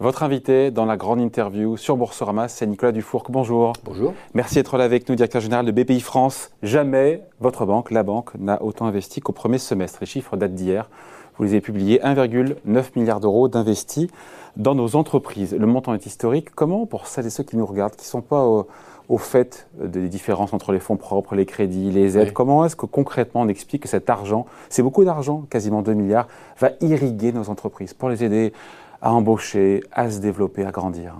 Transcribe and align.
Votre 0.00 0.22
invité 0.22 0.70
dans 0.70 0.86
la 0.86 0.96
grande 0.96 1.20
interview 1.20 1.76
sur 1.76 1.94
Boursorama, 1.98 2.48
c'est 2.48 2.66
Nicolas 2.66 2.90
Dufourc. 2.90 3.26
Bonjour. 3.28 3.74
Bonjour. 3.84 4.14
Merci 4.32 4.54
d'être 4.54 4.78
là 4.78 4.84
avec 4.84 5.06
nous, 5.06 5.14
directeur 5.14 5.42
général 5.42 5.66
de 5.66 5.72
BPI 5.72 6.00
France. 6.00 6.52
Jamais 6.62 7.22
votre 7.38 7.66
banque, 7.66 7.90
la 7.90 8.02
banque, 8.02 8.30
n'a 8.38 8.62
autant 8.62 8.86
investi 8.86 9.20
qu'au 9.20 9.32
premier 9.32 9.58
semestre. 9.58 9.98
Les 10.00 10.06
chiffres 10.06 10.38
datent 10.38 10.54
d'hier. 10.54 10.88
Vous 11.36 11.44
les 11.44 11.50
avez 11.50 11.60
publiés 11.60 12.00
1,9 12.02 12.54
milliard 12.96 13.20
d'euros 13.20 13.48
d'investis 13.48 14.08
dans 14.56 14.74
nos 14.74 14.96
entreprises. 14.96 15.54
Le 15.54 15.66
montant 15.66 15.92
est 15.92 16.06
historique. 16.06 16.48
Comment, 16.54 16.86
pour 16.86 17.06
celles 17.06 17.26
et 17.26 17.30
ceux 17.30 17.44
qui 17.44 17.58
nous 17.58 17.66
regardent, 17.66 17.94
qui 17.94 18.06
ne 18.06 18.10
sont 18.10 18.22
pas 18.22 18.46
au, 18.46 18.68
au 19.10 19.18
fait 19.18 19.68
des 19.78 20.08
différences 20.08 20.54
entre 20.54 20.72
les 20.72 20.80
fonds 20.80 20.96
propres, 20.96 21.34
les 21.34 21.44
crédits, 21.44 21.90
les 21.90 22.16
aides, 22.16 22.32
comment 22.32 22.64
est-ce 22.64 22.76
que 22.76 22.86
concrètement 22.86 23.42
on 23.42 23.48
explique 23.48 23.82
que 23.82 23.88
cet 23.88 24.08
argent, 24.08 24.46
c'est 24.70 24.82
beaucoup 24.82 25.04
d'argent, 25.04 25.44
quasiment 25.50 25.82
2 25.82 25.92
milliards, 25.92 26.26
va 26.58 26.70
irriguer 26.80 27.32
nos 27.32 27.50
entreprises? 27.50 27.92
Pour 27.92 28.08
les 28.08 28.24
aider 28.24 28.54
à 29.02 29.12
embaucher, 29.12 29.82
à 29.92 30.10
se 30.10 30.20
développer, 30.20 30.64
à 30.64 30.70
grandir 30.70 31.14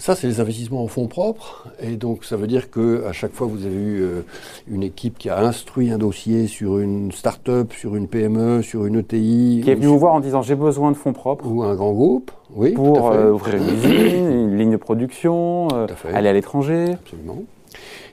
ça, 0.00 0.16
c'est 0.16 0.26
les 0.26 0.40
investissements 0.40 0.82
en 0.82 0.88
fonds 0.88 1.08
propres. 1.08 1.68
Et 1.78 1.96
donc, 1.96 2.24
ça 2.24 2.36
veut 2.36 2.46
dire 2.46 2.70
que 2.70 3.04
à 3.04 3.12
chaque 3.12 3.32
fois, 3.32 3.46
vous 3.46 3.66
avez 3.66 3.76
eu 3.76 4.00
euh, 4.00 4.22
une 4.66 4.82
équipe 4.82 5.18
qui 5.18 5.28
a 5.28 5.38
instruit 5.40 5.90
un 5.90 5.98
dossier 5.98 6.46
sur 6.46 6.78
une 6.78 7.12
start-up, 7.12 7.74
sur 7.74 7.94
une 7.96 8.08
PME, 8.08 8.62
sur 8.62 8.86
une 8.86 8.96
ETI. 8.96 9.60
Qui 9.62 9.70
est 9.70 9.74
venu 9.74 9.88
vous 9.88 9.98
voir 9.98 10.14
en 10.14 10.20
disant 10.20 10.40
j'ai 10.40 10.54
besoin 10.54 10.90
de 10.90 10.96
fonds 10.96 11.12
propres. 11.12 11.46
Ou 11.46 11.62
un 11.62 11.74
grand 11.74 11.92
groupe, 11.92 12.30
oui. 12.54 12.72
Pour 12.72 13.12
euh, 13.12 13.30
ouvrir 13.30 13.56
une 13.56 13.68
usine, 13.68 14.30
une 14.30 14.56
ligne 14.56 14.72
de 14.72 14.78
production, 14.78 15.68
euh, 15.74 15.86
aller 16.14 16.30
à 16.30 16.32
l'étranger. 16.32 16.94
Absolument. 16.94 17.42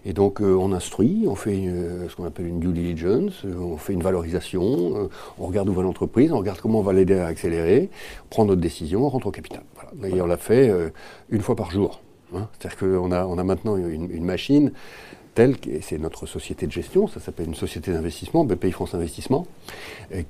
Et 0.07 0.13
donc 0.13 0.39
euh, 0.39 0.55
on 0.55 0.71
instruit, 0.71 1.25
on 1.27 1.35
fait 1.35 1.69
ce 2.09 2.15
qu'on 2.15 2.23
appelle 2.23 2.47
une 2.47 2.61
due 2.61 2.71
diligence, 2.71 3.43
euh, 3.43 3.53
on 3.59 3.75
fait 3.75 3.91
une 3.91 4.01
valorisation, 4.01 4.63
euh, 4.63 5.09
on 5.37 5.47
regarde 5.47 5.67
où 5.67 5.73
va 5.73 5.83
l'entreprise, 5.83 6.31
on 6.31 6.37
regarde 6.37 6.59
comment 6.61 6.79
on 6.79 6.83
va 6.83 6.93
l'aider 6.93 7.19
à 7.19 7.25
accélérer, 7.25 7.89
on 8.23 8.29
prend 8.29 8.45
notre 8.45 8.61
décision, 8.61 9.05
on 9.05 9.09
rentre 9.09 9.27
au 9.27 9.31
capital. 9.31 9.63
Voilà. 9.75 10.15
Et 10.15 10.21
on 10.21 10.25
l'a 10.25 10.37
fait 10.37 10.71
une 11.29 11.41
fois 11.41 11.57
par 11.57 11.71
jour. 11.71 11.99
Hein. 12.33 12.47
C'est-à-dire 12.57 12.77
qu'on 12.79 13.11
a, 13.11 13.25
on 13.25 13.37
a 13.37 13.43
maintenant 13.43 13.75
une, 13.75 14.23
machine 14.23 14.71
telle 15.35 15.57
que 15.57 15.69
c'est 15.81 15.97
notre 15.97 16.25
société 16.25 16.67
de 16.67 16.71
gestion, 16.71 17.07
ça 17.07 17.19
s'appelle 17.19 17.47
une 17.47 17.55
société 17.55 17.91
d'investissement, 17.91 18.45
BPI 18.45 18.71
France 18.71 18.95
Investissement, 18.95 19.45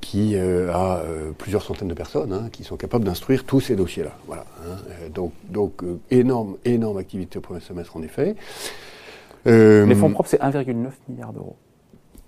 qui 0.01 0.35
a 0.35 1.03
plusieurs 1.37 1.61
centaines 1.61 1.87
de 1.87 1.93
personnes 1.93 2.33
hein, 2.33 2.49
qui 2.51 2.63
sont 2.63 2.77
capables 2.77 3.05
d'instruire 3.05 3.43
tous 3.43 3.61
ces 3.61 3.75
dossiers-là. 3.75 4.17
Voilà, 4.25 4.45
hein. 4.65 4.75
Donc, 5.13 5.33
donc 5.49 5.83
énorme, 6.09 6.57
énorme 6.65 6.97
activité 6.97 7.37
au 7.37 7.41
premier 7.41 7.61
semestre 7.61 7.95
en 7.95 8.01
effet. 8.01 8.35
Euh, 9.47 9.85
les 9.85 9.95
fonds 9.95 10.11
propres, 10.11 10.29
c'est 10.29 10.41
1,9 10.41 10.89
milliard 11.07 11.33
d'euros. 11.33 11.55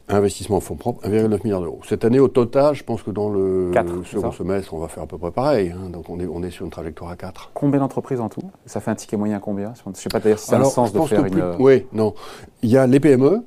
Investissement 0.07 0.57
en 0.57 0.59
fonds 0.59 0.75
propres, 0.75 1.07
1,9 1.07 1.43
milliard 1.43 1.61
d'euros. 1.61 1.81
Cette 1.87 2.03
année, 2.03 2.19
au 2.19 2.27
total, 2.27 2.73
je 2.73 2.83
pense 2.83 3.03
que 3.03 3.11
dans 3.11 3.29
le 3.29 3.71
second 4.05 4.31
semestre, 4.31 4.73
on 4.73 4.79
va 4.79 4.87
faire 4.87 5.03
à 5.03 5.07
peu 5.07 5.17
près 5.17 5.31
pareil. 5.31 5.71
Hein. 5.71 5.89
donc 5.89 6.09
on 6.09 6.19
est, 6.19 6.25
on 6.25 6.41
est 6.41 6.49
sur 6.49 6.65
une 6.65 6.71
trajectoire 6.71 7.11
à 7.11 7.15
4. 7.15 7.51
Combien 7.53 7.79
d'entreprises 7.79 8.19
en 8.19 8.29
tout? 8.29 8.41
Ça 8.65 8.79
fait 8.79 8.89
un 8.89 8.95
ticket 8.95 9.17
moyen 9.17 9.39
combien? 9.39 9.73
Je 9.75 9.87
ne 9.87 9.93
sais 9.93 10.09
pas 10.09 10.19
d'ailleurs 10.19 10.39
si 10.39 10.47
c'est 10.47 10.55
un 10.55 10.63
sens 10.63 10.93
de 10.93 10.99
faire 11.01 11.25
une... 11.25 11.55
Oui, 11.59 11.85
non. 11.93 12.15
Il 12.63 12.69
y 12.69 12.77
a 12.77 12.87
les 12.87 12.99
PME, 12.99 13.43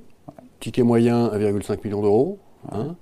ticket 0.60 0.84
moyen 0.84 1.28
1,5 1.28 1.78
million 1.84 2.00
d'euros. 2.02 2.38
Hein. 2.70 2.94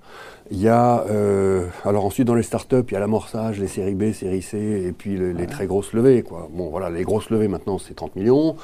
Il 0.51 0.61
y 0.61 0.69
a, 0.69 1.05
euh, 1.09 1.67
alors 1.85 2.05
ensuite 2.05 2.27
dans 2.27 2.35
les 2.35 2.43
startups, 2.43 2.83
il 2.89 2.93
y 2.93 2.97
a 2.97 3.01
l'amorçage, 3.01 3.61
les 3.61 3.69
séries 3.69 3.95
B, 3.95 4.13
séries 4.13 4.43
C, 4.43 4.59
et 4.59 4.93
puis 4.93 5.17
les, 5.17 5.47
très 5.47 5.67
grosses 5.67 5.93
levées. 5.93 6.23
Quoi. 6.23 6.49
Bon, 6.53 6.71
voilà, 6.71 6.91
les 6.91 7.03
grosses 7.03 7.31
levées 7.31 7.47
maintenant, 7.47 7.79
c'est 7.79 7.95
30 7.95 8.17
millions, 8.17 8.57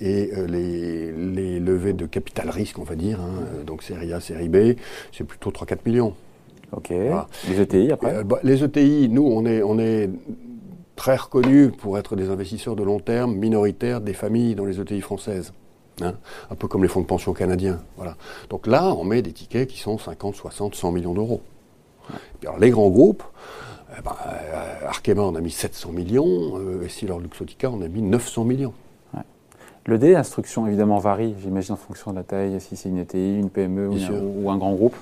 et 0.00 0.30
euh, 0.36 0.46
les, 0.46 1.58
levées 1.58 1.94
de 1.94 2.06
capital 2.06 2.50
risque, 2.50 2.78
on 2.78 2.84
va 2.84 2.94
dire, 2.94 3.20
hein, 3.20 3.44
euh, 3.54 3.64
donc 3.64 3.82
série 3.82 4.12
A, 4.12 4.20
série 4.20 4.48
B, 4.48 4.76
c'est 5.10 5.24
plutôt 5.24 5.50
3-4 5.50 5.78
millions. 5.86 6.14
Ok. 6.70 6.90
Les 7.48 7.60
ETI 7.60 7.92
après 7.92 8.24
bah, 8.24 8.38
Les 8.42 8.64
ETI, 8.64 9.08
nous, 9.10 9.26
on 9.26 9.44
est, 9.44 9.62
on 9.62 9.78
est 9.78 10.08
très 10.96 11.16
reconnus 11.16 11.72
pour 11.76 11.98
être 11.98 12.16
des 12.16 12.30
investisseurs 12.30 12.76
de 12.76 12.82
long 12.82 13.00
terme, 13.00 13.34
minoritaires, 13.34 14.00
des 14.00 14.14
familles 14.14 14.54
dans 14.54 14.64
les 14.64 14.80
ETI 14.80 15.00
françaises. 15.00 15.52
Hein, 16.00 16.14
un 16.50 16.54
peu 16.54 16.68
comme 16.68 16.82
les 16.82 16.88
fonds 16.88 17.02
de 17.02 17.06
pension 17.06 17.32
canadiens. 17.34 17.82
Voilà. 17.96 18.16
Donc 18.48 18.66
là, 18.66 18.94
on 18.94 19.04
met 19.04 19.22
des 19.22 19.32
tickets 19.32 19.68
qui 19.68 19.78
sont 19.78 19.98
50, 19.98 20.34
60, 20.34 20.74
100 20.74 20.92
millions 20.92 21.14
d'euros. 21.14 21.42
Alors 22.42 22.58
les 22.58 22.70
grands 22.70 22.88
groupes, 22.88 23.22
eh 23.96 24.02
ben, 24.02 24.16
euh, 24.26 24.86
Arkema, 24.88 25.22
on 25.22 25.34
a 25.34 25.40
mis 25.40 25.50
700 25.50 25.92
millions, 25.92 26.58
euh, 26.58 26.84
et 26.84 26.88
Silor 26.88 27.20
Luxotica, 27.20 27.70
on 27.70 27.82
a 27.82 27.88
mis 27.88 28.02
900 28.02 28.44
millions. 28.44 28.74
Le 29.84 29.98
délai 29.98 30.12
d'instruction, 30.12 30.66
évidemment, 30.68 30.98
varie, 30.98 31.34
j'imagine, 31.42 31.74
en 31.74 31.76
fonction 31.76 32.12
de 32.12 32.16
la 32.16 32.22
taille, 32.22 32.60
si 32.60 32.76
c'est 32.76 32.88
une 32.88 32.98
ETI, 32.98 33.38
une 33.38 33.50
PME 33.50 33.88
ou 33.88 34.48
un, 34.50 34.56
grand 34.56 34.74
groupe. 34.74 34.94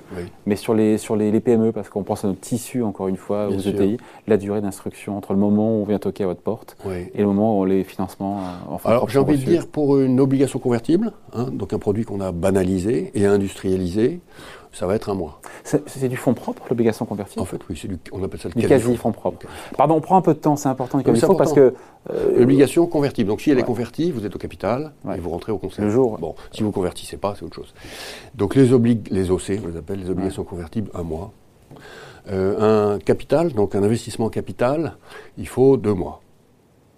Mais 0.47 0.55
sur 0.55 0.73
les, 0.73 0.97
sur 0.97 1.15
les, 1.15 1.39
PME, 1.39 1.71
parce 1.71 1.89
qu'on 1.89 2.01
pense 2.01 2.25
à 2.25 2.27
notre 2.27 2.39
tissu, 2.39 2.81
encore 2.81 3.07
une 3.07 3.17
fois, 3.17 3.47
aux 3.47 3.59
ETI, 3.59 3.97
la 4.27 4.37
durée 4.37 4.59
d'instruction 4.61 5.17
entre 5.17 5.33
le 5.33 5.39
moment 5.39 5.77
où 5.77 5.81
on 5.81 5.85
vient 5.85 5.99
toquer 5.99 6.23
à 6.23 6.27
votre 6.27 6.41
porte 6.41 6.77
et 7.13 7.19
le 7.19 7.27
moment 7.27 7.59
où 7.59 7.65
les 7.65 7.83
financements 7.83 8.39
euh, 8.39 8.73
en 8.73 8.89
Alors, 8.89 9.09
j'ai 9.09 9.19
envie 9.19 9.37
de 9.37 9.43
dire, 9.43 9.67
pour 9.67 9.99
une 9.99 10.19
obligation 10.19 10.57
convertible, 10.57 11.11
hein, 11.33 11.47
donc 11.51 11.73
un 11.73 11.79
produit 11.79 12.03
qu'on 12.03 12.21
a 12.21 12.31
banalisé 12.31 13.11
et 13.13 13.25
industrialisé, 13.25 14.19
ça 14.71 14.87
va 14.87 14.95
être 14.95 15.09
un 15.09 15.15
mois. 15.15 15.41
C'est 15.63 16.07
du 16.07 16.15
fonds 16.15 16.33
propre, 16.33 16.63
l'obligation 16.69 17.05
convertible 17.05 17.41
En 17.41 17.45
fait, 17.45 17.59
oui, 17.69 17.79
du, 17.83 17.99
on 18.11 18.23
appelle 18.23 18.39
ça 18.39 18.47
le 18.47 18.53
quasi, 18.53 18.67
quasi 18.67 18.95
fonds 18.95 19.11
propre. 19.11 19.45
Pardon, 19.77 19.95
on 19.95 20.01
prend 20.01 20.15
un 20.15 20.21
peu 20.21 20.33
de 20.33 20.39
temps, 20.39 20.55
c'est 20.55 20.69
important 20.69 21.01
comme 21.01 21.15
il 21.15 21.21
faut 21.21 21.35
parce 21.35 21.53
que. 21.53 21.73
Euh, 22.09 22.39
l'obligation 22.39 22.87
convertible. 22.87 23.29
Donc, 23.29 23.41
si 23.41 23.51
elle 23.51 23.59
est 23.59 23.63
convertie, 23.63 24.11
vous 24.11 24.25
êtes 24.25 24.35
au 24.35 24.39
capital 24.39 24.93
et 25.13 25.19
vous 25.19 25.29
rentrez 25.29 25.51
au 25.51 25.57
conseil. 25.57 25.85
Le 25.85 25.91
jour. 25.91 26.17
Bon, 26.19 26.35
si 26.51 26.61
vous 26.61 26.69
ne 26.69 26.73
convertissez 26.73 27.17
pas, 27.17 27.35
c'est 27.37 27.43
autre 27.43 27.55
chose. 27.55 27.73
Donc, 28.33 28.55
les, 28.55 28.73
oblig 28.73 29.07
les 29.11 29.29
OC, 29.29 29.59
on 29.63 29.67
les 29.67 29.77
appelle 29.77 29.99
les 29.99 30.09
obligations 30.09 30.43
convertibles, 30.43 30.89
un 30.93 31.03
mois. 31.03 31.31
Euh, 32.29 32.95
un 32.95 32.99
capital, 32.99 33.51
donc 33.53 33.75
un 33.75 33.83
investissement 33.83 34.29
capital, 34.29 34.97
il 35.37 35.47
faut 35.47 35.75
deux 35.75 35.93
mois. 35.93 36.21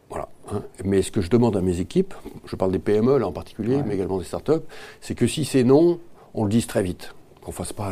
Voilà. 0.10 0.28
Hein. 0.52 0.62
Mais 0.84 1.02
ce 1.02 1.12
que 1.12 1.22
je 1.22 1.30
demande 1.30 1.56
à 1.56 1.62
mes 1.62 1.80
équipes, 1.80 2.14
je 2.46 2.56
parle 2.56 2.72
des 2.72 2.80
PME 2.80 3.18
là 3.18 3.28
en 3.28 3.32
particulier, 3.32 3.82
mais 3.86 3.96
également 3.96 4.20
des 4.20 4.26
startups, 4.26 4.66
c'est 5.00 5.16
que 5.16 5.26
si 5.26 5.46
c'est 5.46 5.64
non, 5.64 6.00
on 6.34 6.44
le 6.44 6.50
dise 6.50 6.68
très 6.68 6.84
vite 6.84 7.14
qu'on 7.44 7.52
ne 7.52 7.56
fasse 7.56 7.74
pas 7.74 7.92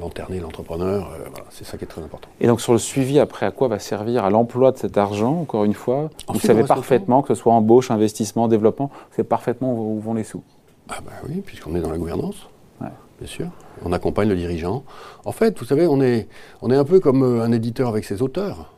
lanterner 0.00 0.40
l'entrepreneur. 0.40 1.10
Euh, 1.12 1.28
voilà, 1.30 1.46
c'est 1.50 1.64
ça 1.64 1.78
qui 1.78 1.84
est 1.84 1.88
très 1.88 2.02
important. 2.02 2.28
Et 2.40 2.46
donc 2.46 2.60
sur 2.60 2.72
le 2.72 2.78
suivi, 2.78 3.18
après, 3.18 3.46
à 3.46 3.50
quoi 3.50 3.68
va 3.68 3.78
servir 3.78 4.24
à 4.24 4.30
l'emploi 4.30 4.72
de 4.72 4.78
cet 4.78 4.98
argent, 4.98 5.40
encore 5.40 5.64
une 5.64 5.74
fois? 5.74 6.10
Vous 6.28 6.40
savez 6.40 6.64
parfaitement, 6.64 7.22
que 7.22 7.34
ce 7.34 7.40
soit 7.40 7.52
embauche, 7.52 7.90
investissement, 7.90 8.48
développement, 8.48 8.90
vous 8.92 9.16
savez 9.16 9.28
parfaitement 9.28 9.74
où 9.74 9.98
vont 9.98 10.14
les 10.14 10.24
sous. 10.24 10.42
Ah 10.88 10.98
ben 11.04 11.12
oui, 11.28 11.42
puisqu'on 11.44 11.74
est 11.74 11.80
dans 11.80 11.90
la 11.90 11.98
gouvernance, 11.98 12.48
bien 12.80 13.26
sûr. 13.26 13.46
On 13.84 13.92
accompagne 13.92 14.28
le 14.28 14.36
dirigeant. 14.36 14.84
En 15.24 15.32
fait, 15.32 15.58
vous 15.58 15.64
savez, 15.64 15.86
on 15.86 16.00
est, 16.00 16.28
on 16.60 16.70
est 16.70 16.76
un 16.76 16.84
peu 16.84 17.00
comme 17.00 17.22
euh, 17.22 17.42
un 17.42 17.50
éditeur 17.52 17.88
avec 17.88 18.04
ses 18.04 18.20
auteurs. 18.22 18.72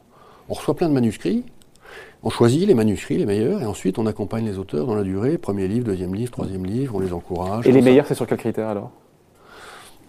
On 0.49 0.55
reçoit 0.55 0.75
plein 0.75 0.89
de 0.89 0.95
manuscrits, 0.95 1.45
on 2.23 2.31
choisit 2.31 2.67
les 2.67 2.75
manuscrits, 2.75 3.17
les 3.17 3.27
meilleurs, 3.27 3.63
et 3.63 3.67
ensuite 3.67 3.99
on 3.99 4.07
accompagne 4.07 4.45
les 4.45 4.59
auteurs 4.59 4.87
dans 4.87 4.95
la 4.95 5.03
durée, 5.03 5.39
premier 5.39 5.67
livre, 5.69 5.87
deuxième 5.87 6.15
livre, 6.15 6.31
troisième 6.31 6.65
livre, 6.65 6.95
on 6.95 7.01
les 7.01 7.13
encourage. 7.13 7.67
Et 7.67 7.73
les 7.73 7.83
meilleurs, 7.83 8.07
c'est 8.07 8.15
sur 8.15 8.27
quels 8.27 8.39
critères 8.39 8.69
alors? 8.69 8.91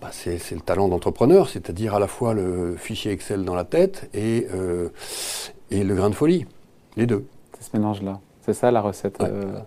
Bah, 0.06 0.12
c'est 0.12 0.52
le 0.54 0.62
talent 0.62 0.88
d'entrepreneur, 0.88 1.50
c'est-à-dire 1.50 1.96
à 1.96 2.00
la 2.00 2.06
fois 2.06 2.36
le 2.36 2.76
fichier 2.78 3.12
Excel 3.12 3.44
dans 3.44 3.56
la 3.56 3.64
tête 3.64 4.08
et, 4.14 4.46
euh, 4.54 4.90
et 5.72 5.84
le 5.84 5.96
grain 5.96 6.12
de 6.12 6.16
folie, 6.16 6.46
les 6.96 7.08
deux. 7.08 7.26
C'est 7.58 7.72
ce 7.72 7.76
mélange-là, 7.76 8.20
c'est 8.42 8.54
ça 8.54 8.70
la 8.70 8.82
recette 8.82 9.20
euh, 9.22 9.58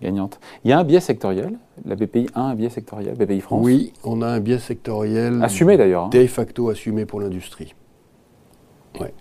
gagnante. 0.00 0.38
Il 0.64 0.70
y 0.70 0.72
a 0.72 0.78
un 0.78 0.84
biais 0.84 1.00
sectoriel, 1.00 1.58
la 1.84 1.96
BPI 1.96 2.28
a 2.34 2.42
un 2.42 2.54
biais 2.54 2.68
sectoriel, 2.68 3.16
BPI 3.16 3.40
France 3.40 3.60
Oui, 3.64 3.92
on 4.04 4.22
a 4.22 4.28
un 4.28 4.38
biais 4.38 4.60
sectoriel. 4.60 5.42
Assumé 5.42 5.76
d'ailleurs. 5.76 6.04
Hein. 6.04 6.10
De 6.10 6.26
facto 6.28 6.70
assumé 6.70 7.04
pour 7.04 7.20
l'industrie. 7.20 7.74
Ouais. 9.00 9.12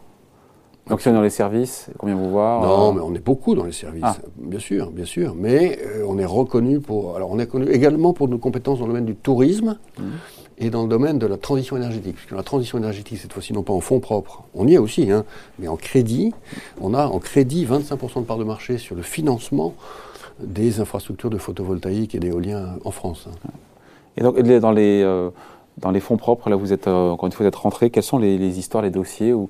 Donc, 0.87 1.01
c'est 1.01 1.11
dans 1.11 1.21
les 1.21 1.29
services, 1.31 1.89
combien 1.97 2.15
vous 2.15 2.29
voir 2.29 2.61
Non, 2.61 2.89
euh 2.89 2.93
mais 2.93 3.01
on 3.01 3.15
est 3.15 3.25
beaucoup 3.25 3.55
dans 3.55 3.63
les 3.63 3.71
services, 3.71 4.03
ah. 4.03 4.17
bien 4.37 4.59
sûr, 4.59 4.91
bien 4.91 5.05
sûr. 5.05 5.33
Mais 5.35 5.79
on 6.07 6.19
est 6.19 6.25
reconnu 6.25 6.81
pour. 6.81 7.15
Alors, 7.15 7.31
on 7.31 7.39
est 7.39 7.47
connu 7.47 7.67
également 7.71 8.13
pour 8.13 8.27
nos 8.27 8.37
compétences 8.37 8.77
dans 8.77 8.85
le 8.85 8.91
domaine 8.91 9.05
du 9.05 9.15
tourisme. 9.15 9.79
Mmh 9.97 10.03
et 10.61 10.69
dans 10.69 10.83
le 10.83 10.87
domaine 10.87 11.17
de 11.17 11.25
la 11.25 11.37
transition 11.37 11.75
énergétique. 11.75 12.15
Puisque 12.15 12.31
la 12.31 12.43
transition 12.43 12.77
énergétique, 12.77 13.17
cette 13.17 13.33
fois-ci, 13.33 13.51
non 13.51 13.63
pas 13.63 13.73
en 13.73 13.79
fonds 13.79 13.99
propres, 13.99 14.43
on 14.53 14.67
y 14.67 14.75
est 14.75 14.77
aussi, 14.77 15.11
hein, 15.11 15.25
mais 15.59 15.67
en 15.67 15.75
crédit, 15.75 16.33
on 16.79 16.93
a 16.93 17.07
en 17.07 17.19
crédit 17.19 17.65
25% 17.65 18.21
de 18.21 18.25
part 18.25 18.37
de 18.37 18.43
marché 18.43 18.77
sur 18.77 18.95
le 18.95 19.01
financement 19.01 19.73
des 20.39 20.79
infrastructures 20.79 21.31
de 21.31 21.37
photovoltaïque 21.37 22.13
et 22.13 22.19
d'éolien 22.19 22.75
en 22.85 22.91
France. 22.91 23.27
Hein. 23.27 23.49
Et 24.17 24.21
donc, 24.21 24.39
dans 24.39 24.71
les, 24.71 25.01
euh, 25.01 25.31
dans 25.77 25.89
les 25.89 25.99
fonds 25.99 26.17
propres, 26.17 26.49
là, 26.49 26.55
vous 26.55 26.73
êtes, 26.73 26.87
euh, 26.87 27.09
encore 27.09 27.25
une 27.25 27.31
fois, 27.31 27.45
êtes 27.45 27.55
rentré, 27.55 27.89
quelles 27.89 28.03
sont 28.03 28.19
les, 28.19 28.59
histoires, 28.59 28.83
les 28.83 28.89
dossiers 28.91 29.33
où, 29.33 29.49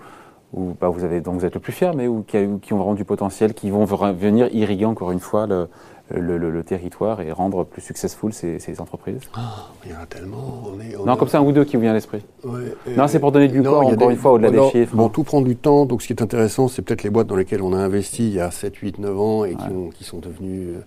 où 0.53 0.75
bah, 0.79 0.87
vous, 0.87 1.03
avez, 1.03 1.19
donc 1.19 1.39
vous 1.39 1.45
êtes 1.45 1.55
le 1.55 1.59
plus 1.59 1.73
fier, 1.73 1.93
mais 1.93 2.07
qui, 2.25 2.37
qui, 2.61 2.73
ont 2.73 2.77
vraiment 2.77 2.93
du 2.93 3.05
potentiel, 3.05 3.53
qui 3.53 3.69
vont 3.69 3.83
venir 3.83 4.47
irriguer, 4.53 4.85
encore 4.85 5.11
une 5.11 5.19
fois, 5.19 5.45
le, 5.45 5.67
le, 6.09 6.63
territoire 6.63 7.21
et 7.21 7.31
rendre 7.31 7.63
plus 7.63 7.81
successful 7.81 8.33
ces, 8.33 8.81
entreprises 8.81 9.21
ah, 9.33 9.69
Il 9.85 9.91
y 9.91 9.95
en 9.95 9.99
a 9.99 10.05
tellement. 10.05 10.63
non, 11.05 11.15
comme 11.15 11.27
ça, 11.27 11.39
un 11.39 11.41
ou 11.41 11.51
deux 11.51 11.63
qui 11.63 11.75
vous 11.75 11.81
vient 11.81 11.91
à 11.91 11.93
l'esprit. 11.93 12.23
non, 12.43 13.07
c'est 13.07 13.19
pour 13.19 13.31
donner 13.31 13.47
du 13.47 13.61
corps, 13.61 13.85
encore 13.85 14.09
une 14.09 14.17
fois, 14.17 14.33
au-delà 14.33 14.51
des 14.51 14.69
chiffres. 14.69 14.95
Bon, 14.95 15.09
tout 15.09 15.23
prend 15.23 15.41
du 15.41 15.55
temps. 15.55 15.85
Donc, 15.85 16.01
ce 16.01 16.07
qui 16.07 16.13
est 16.13 16.21
intéressant, 16.21 16.67
c'est 16.67 16.81
peut-être 16.81 17.03
les 17.03 17.09
boîtes 17.09 17.27
dans 17.27 17.35
lesquelles 17.35 17.61
on 17.61 17.73
a 17.73 17.77
investi 17.77 18.27
il 18.27 18.33
y 18.33 18.39
a 18.39 18.51
7, 18.51 18.75
8, 18.75 18.99
9 18.99 19.19
ans 19.19 19.45
et 19.45 19.55
qui, 19.95 20.03
sont 20.03 20.19
devenues. 20.19 20.75
Euh, 20.75 20.81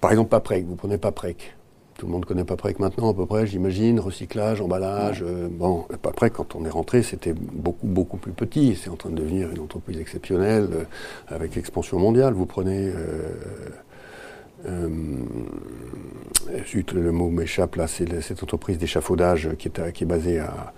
par 0.00 0.10
exemple, 0.10 0.30
Paprec. 0.30 0.64
Vous 0.66 0.76
prenez 0.76 0.98
Paprec. 0.98 1.54
Tout 2.02 2.08
le 2.08 2.14
monde 2.14 2.24
connaît 2.24 2.42
pas 2.42 2.56
près 2.56 2.74
que 2.74 2.82
maintenant, 2.82 3.12
à 3.12 3.14
peu 3.14 3.26
près, 3.26 3.46
j'imagine, 3.46 4.00
recyclage, 4.00 4.60
emballage. 4.60 5.22
Euh, 5.22 5.46
bon, 5.48 5.86
pas 6.02 6.10
près, 6.10 6.30
quand 6.30 6.56
on 6.56 6.64
est 6.64 6.68
rentré, 6.68 7.04
c'était 7.04 7.32
beaucoup, 7.32 7.86
beaucoup 7.86 8.16
plus 8.16 8.32
petit. 8.32 8.74
C'est 8.74 8.90
en 8.90 8.96
train 8.96 9.10
de 9.10 9.14
devenir 9.14 9.52
une 9.52 9.60
entreprise 9.60 10.00
exceptionnelle 10.00 10.68
euh, 10.72 10.84
avec 11.28 11.56
expansion 11.56 12.00
mondiale. 12.00 12.34
Vous 12.34 12.44
prenez. 12.44 12.90
Euh, 14.66 14.88
zut, 16.66 16.92
le 16.92 17.12
mot 17.12 17.30
m'échappe 17.30 17.76
là, 17.76 17.86
c'est 17.86 18.20
cette 18.20 18.42
entreprise 18.42 18.78
d'échafaudage 18.78 19.50
qui 19.56 19.68
est, 19.68 19.92
qui 19.92 20.02
est 20.02 20.06
basée 20.06 20.40
à, 20.40 20.72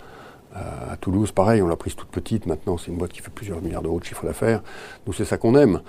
à 0.55 0.97
Toulouse, 0.97 1.33
pareil, 1.33 1.63
on 1.63 1.69
l'a 1.69 1.77
prise 1.77 1.97
toute 1.97 2.09
petite, 2.09 2.47
maintenant 2.47 2.79
c'est 2.79 2.91
une 2.91 2.97
boîte 2.97 3.13
qui 3.13 3.21
fait 3.21 3.33
plusieurs 3.35 3.61
milliards 3.61 3.83
d'euros 3.83 3.99
de 3.99 4.05
chiffre 4.05 4.25
d'affaires. 4.25 4.63
Nous, 5.07 5.13
c'est 5.13 5.25
ça 5.25 5.37
qu'on 5.37 5.57
aime. 5.57 5.81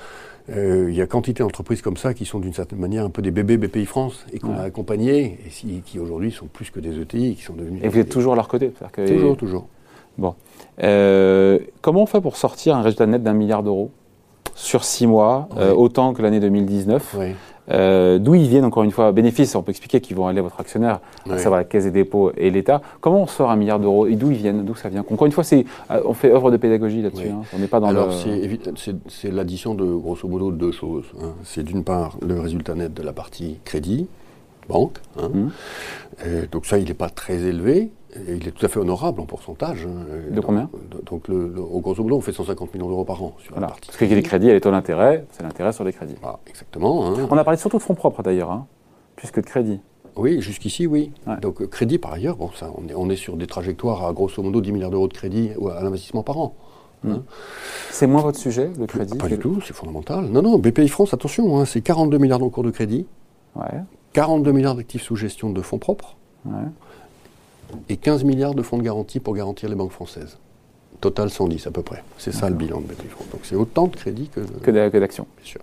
Euh, 0.50 0.88
il 0.90 0.96
y 0.96 1.02
a 1.02 1.08
quantité 1.08 1.42
d'entreprises 1.42 1.82
comme 1.82 1.98
ça 1.98 2.14
qui 2.14 2.26
sont 2.26 2.40
d'une 2.40 2.54
certaine 2.54 2.80
manière 2.80 3.04
un 3.04 3.10
peu 3.10 3.22
des 3.22 3.32
bébés 3.32 3.58
BPI 3.58 3.86
France 3.86 4.26
et 4.32 4.40
qu'on 4.40 4.56
a 4.56 4.62
accompagnés 4.62 5.40
et 5.46 5.80
qui 5.80 6.00
aujourd'hui 6.00 6.32
sont 6.32 6.46
plus 6.46 6.70
que 6.70 6.80
des 6.80 7.00
ETI, 7.00 7.36
qui 7.36 7.42
sont 7.42 7.56
devenus. 7.56 7.84
Et 7.84 7.88
vous 7.88 8.00
êtes 8.00 8.10
toujours 8.10 8.34
à 8.34 8.36
leur 8.36 8.48
côté 8.48 8.72
que... 8.92 9.08
Toujours, 9.08 9.38
toujours. 9.38 9.68
Bon. 10.18 10.36
Euh, 10.82 11.60
comment 11.82 12.04
on 12.04 12.06
fait 12.06 12.22
pour 12.22 12.38
sortir 12.38 12.76
un 12.76 12.82
résultat 12.82 13.06
net 13.08 13.24
d'un 13.24 13.34
milliard 13.34 13.64
d'euros? 13.64 13.92
Sur 14.56 14.84
six 14.84 15.06
mois, 15.06 15.48
euh, 15.58 15.74
autant 15.74 16.14
que 16.14 16.22
l'année 16.22 16.40
2019 16.40 17.16
oui. 17.20 17.36
Euh, 17.72 18.20
d'où 18.20 18.36
ils 18.36 18.48
viennent, 18.48 18.66
encore 18.66 18.84
une 18.84 18.92
fois, 18.92 19.12
bénéfices, 19.12 19.56
on 19.56 19.64
peut 19.64 19.72
expliquer 19.72 20.00
qu'ils 20.00 20.16
vont 20.16 20.28
aller 20.28 20.40
à 20.40 20.44
votre 20.44 20.60
actionnaire, 20.60 21.00
à 21.30 21.38
savoir 21.38 21.60
la 21.60 21.64
Caisse 21.64 21.86
des 21.86 21.92
dépôts 21.92 22.32
et 22.38 22.52
l'État. 22.52 22.82
Comment 23.02 23.24
on 23.24 23.28
sort 23.28 23.50
un 23.50 23.56
milliard 23.56 23.80
d'euros 23.80 24.06
et 24.06 24.16
d'où 24.16 24.32
ils 24.32 24.38
viennent, 24.38 24.64
d'où 24.64 24.76
ça 24.76 24.90
vient? 24.90 25.04
Encore 25.12 25.26
une 25.26 25.32
fois, 25.32 25.44
c'est, 25.44 25.66
euh, 25.90 26.02
on 26.06 26.14
fait 26.14 26.32
œuvre 26.32 26.52
de 26.52 26.58
pédagogie 26.58 27.02
là-dessus. 27.02 27.30
Hein. 27.30 27.42
On 27.56 27.60
n'est 27.60 27.68
pas 27.68 27.80
dans 27.80 27.88
Alors, 27.88 28.14
c'est, 28.14 29.32
l'addition 29.32 29.74
de, 29.74 29.84
grosso 29.84 30.28
modo, 30.28 30.52
de 30.52 30.58
deux 30.58 30.72
choses. 30.72 31.06
Hein. 31.22 31.34
C'est 31.44 31.64
d'une 31.64 31.84
part 31.84 32.18
le 32.22 32.40
résultat 32.40 32.76
net 32.76 32.94
de 32.94 33.02
la 33.02 33.14
partie 33.14 33.58
crédit, 33.66 34.08
banque. 34.70 35.00
Hein. 35.20 35.30
Mmh. 35.34 36.46
donc 36.52 36.68
ça, 36.68 36.78
il 36.78 36.88
n'est 36.88 36.94
pas 36.94 37.10
très 37.10 37.42
élevé 37.42 37.90
il 38.28 38.48
est 38.48 38.52
tout 38.52 38.66
à 38.66 38.70
fait 38.70 38.80
honorable 38.80 39.22
en 39.22 39.26
pourcentage. 39.26 39.86
Hein. 39.86 40.06
De 40.32 40.40
combien 40.42 40.70
Donc, 41.06 41.28
le, 41.28 41.54
au 41.60 41.80
grosso 41.80 42.02
modo, 42.04 42.18
on 42.18 42.22
fait 42.22 42.32
150 42.32 42.74
millions 42.74 42.88
d'euros 42.88 43.06
par 43.06 43.22
an 43.22 43.36
sur 43.40 43.56
la 43.60 43.68
partie. 43.68 43.90
Parce 43.90 44.02
a 44.02 44.08
des 44.08 44.24
crédits, 44.24 44.50
et 44.50 44.54
les 44.54 44.62
taux 44.62 44.72
d'intérêt, 44.72 45.26
c'est 45.32 45.44
l'intérêt 45.44 45.74
sur 45.74 45.84
les 45.84 45.94
crédits. 45.94 46.16
Ah, 46.24 46.40
exactement. 46.48 47.08
Hein. 47.08 47.28
On 47.30 47.38
a 47.38 47.44
parlé 47.44 47.58
surtout 47.58 47.78
de 47.78 47.84
fonds 47.84 47.96
propres 47.96 48.24
d'ailleurs, 48.24 48.52
hein, 48.52 48.68
plus 49.16 49.32
que 49.32 49.42
de 49.42 49.46
crédit. 49.46 49.80
Oui, 50.16 50.42
jusqu'ici, 50.42 50.88
oui. 50.88 51.12
Donc, 51.42 51.62
euh, 51.62 51.68
crédit 51.68 51.98
par 51.98 52.14
ailleurs, 52.14 52.38
bon, 52.38 52.50
ça, 52.56 52.72
on, 52.78 52.88
est, 52.88 52.96
on 52.96 53.10
est 53.10 53.18
sur 53.18 53.36
des 53.36 53.48
trajectoires 53.48 54.06
à 54.06 54.14
grosso 54.14 54.42
modo 54.42 54.62
10 54.62 54.72
milliards 54.72 54.92
d'euros 54.92 55.10
de 55.10 55.14
crédit 55.14 55.52
à 55.78 55.84
l'investissement 55.84 56.24
par 56.24 56.38
an. 56.38 56.56
Hmm. 57.04 57.18
C'est 57.92 58.08
moins 58.08 58.22
votre 58.22 58.40
sujet, 58.40 58.72
le 58.80 58.88
crédit 58.88 59.18
Pas 59.18 59.28
du 59.28 59.38
tout, 59.38 59.60
c'est 59.62 59.76
fondamental. 59.76 60.26
Non, 60.26 60.42
non, 60.42 60.58
BPI 60.58 60.88
France, 60.88 61.14
attention, 61.14 61.66
c'est 61.66 61.82
42 61.82 62.18
milliards 62.18 62.40
d'encours 62.40 62.64
de 62.64 62.72
crédit, 62.72 63.06
ouais. 63.58 63.82
42 64.14 64.54
milliards 64.54 64.76
d'actifs 64.76 65.04
sous 65.04 65.18
gestion 65.18 65.50
de 65.50 65.62
fonds 65.62 65.78
propres. 65.78 66.16
Ouais 66.46 66.54
et 67.90 67.98
15 67.98 68.24
milliards 68.24 68.56
de 68.56 68.62
fonds 68.62 68.78
de 68.78 68.84
garantie 68.84 69.20
pour 69.20 69.36
garantir 69.36 69.70
les 69.70 69.76
banques 69.76 69.92
françaises. 69.92 70.38
Total 71.02 71.30
110 71.30 71.68
à 71.68 71.72
peu 71.72 71.82
près. 71.82 72.04
C'est 72.18 72.32
ça 72.32 72.50
le 72.50 72.56
bilan 72.56 72.82
de 72.82 72.94
France. 73.10 73.28
Donc 73.32 73.42
c'est 73.44 73.56
autant 73.56 73.88
de 73.88 73.96
crédits 73.96 74.30
que, 74.30 74.40
que 74.40 74.98
d'actions. 74.98 75.28
Bien 75.38 75.46
sûr. 75.46 75.62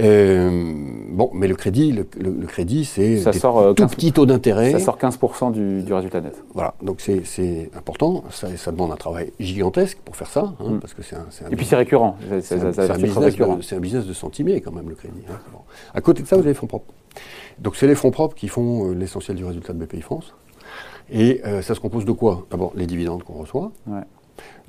Euh, 0.00 0.74
bon, 1.10 1.30
mais 1.34 1.46
le 1.46 1.54
crédit, 1.54 1.92
le, 1.92 2.46
crédit, 2.46 2.84
c'est 2.84 3.18
ça 3.18 3.32
sort 3.32 3.58
euh, 3.58 3.72
tout 3.74 3.86
petit 3.86 4.12
taux 4.12 4.26
d'intérêt. 4.26 4.72
Ça 4.72 4.80
sort 4.80 4.98
15% 4.98 5.52
du, 5.52 5.92
résultat 5.92 6.20
net. 6.20 6.42
Voilà, 6.52 6.74
donc 6.82 7.00
c'est 7.00 7.70
important. 7.76 8.24
Ça, 8.30 8.48
ça, 8.56 8.72
demande 8.72 8.90
un 8.90 8.96
travail 8.96 9.32
gigantesque 9.38 9.98
pour 10.04 10.16
faire 10.16 10.28
ça, 10.28 10.54
hein, 10.58 10.70
mm. 10.70 10.80
parce 10.80 10.94
que 10.94 11.02
c'est 11.02 11.14
un, 11.14 11.26
Et 11.50 11.56
puis 11.56 11.64
c'est 11.64 11.76
récurrent. 11.76 12.16
C'est 12.40 12.60
un, 12.60 12.66
un, 12.66 13.80
business 13.80 14.04
de 14.04 14.12
centimètres 14.12 14.64
quand 14.64 14.74
même 14.74 14.88
le 14.88 14.96
crédit. 14.96 15.22
Hein. 15.30 15.38
À 15.94 16.00
côté 16.00 16.22
de 16.22 16.26
ça, 16.26 16.34
vous 16.36 16.42
avez 16.42 16.50
les 16.50 16.54
fonds 16.54 16.66
propres. 16.66 16.92
Donc 17.60 17.76
c'est 17.76 17.86
les 17.86 17.94
fonds 17.94 18.10
propres 18.10 18.34
qui 18.34 18.48
font 18.48 18.90
euh, 18.90 18.94
l'essentiel 18.94 19.36
du 19.36 19.44
résultat 19.44 19.72
de 19.72 19.84
BPI 19.84 20.00
France. 20.00 20.34
Et 21.10 21.42
euh, 21.44 21.62
ça 21.62 21.74
se 21.74 21.80
compose 21.80 22.04
de 22.04 22.12
quoi? 22.12 22.46
D'abord, 22.50 22.72
les 22.74 22.86
dividendes 22.86 23.22
qu'on 23.22 23.34
reçoit, 23.34 23.72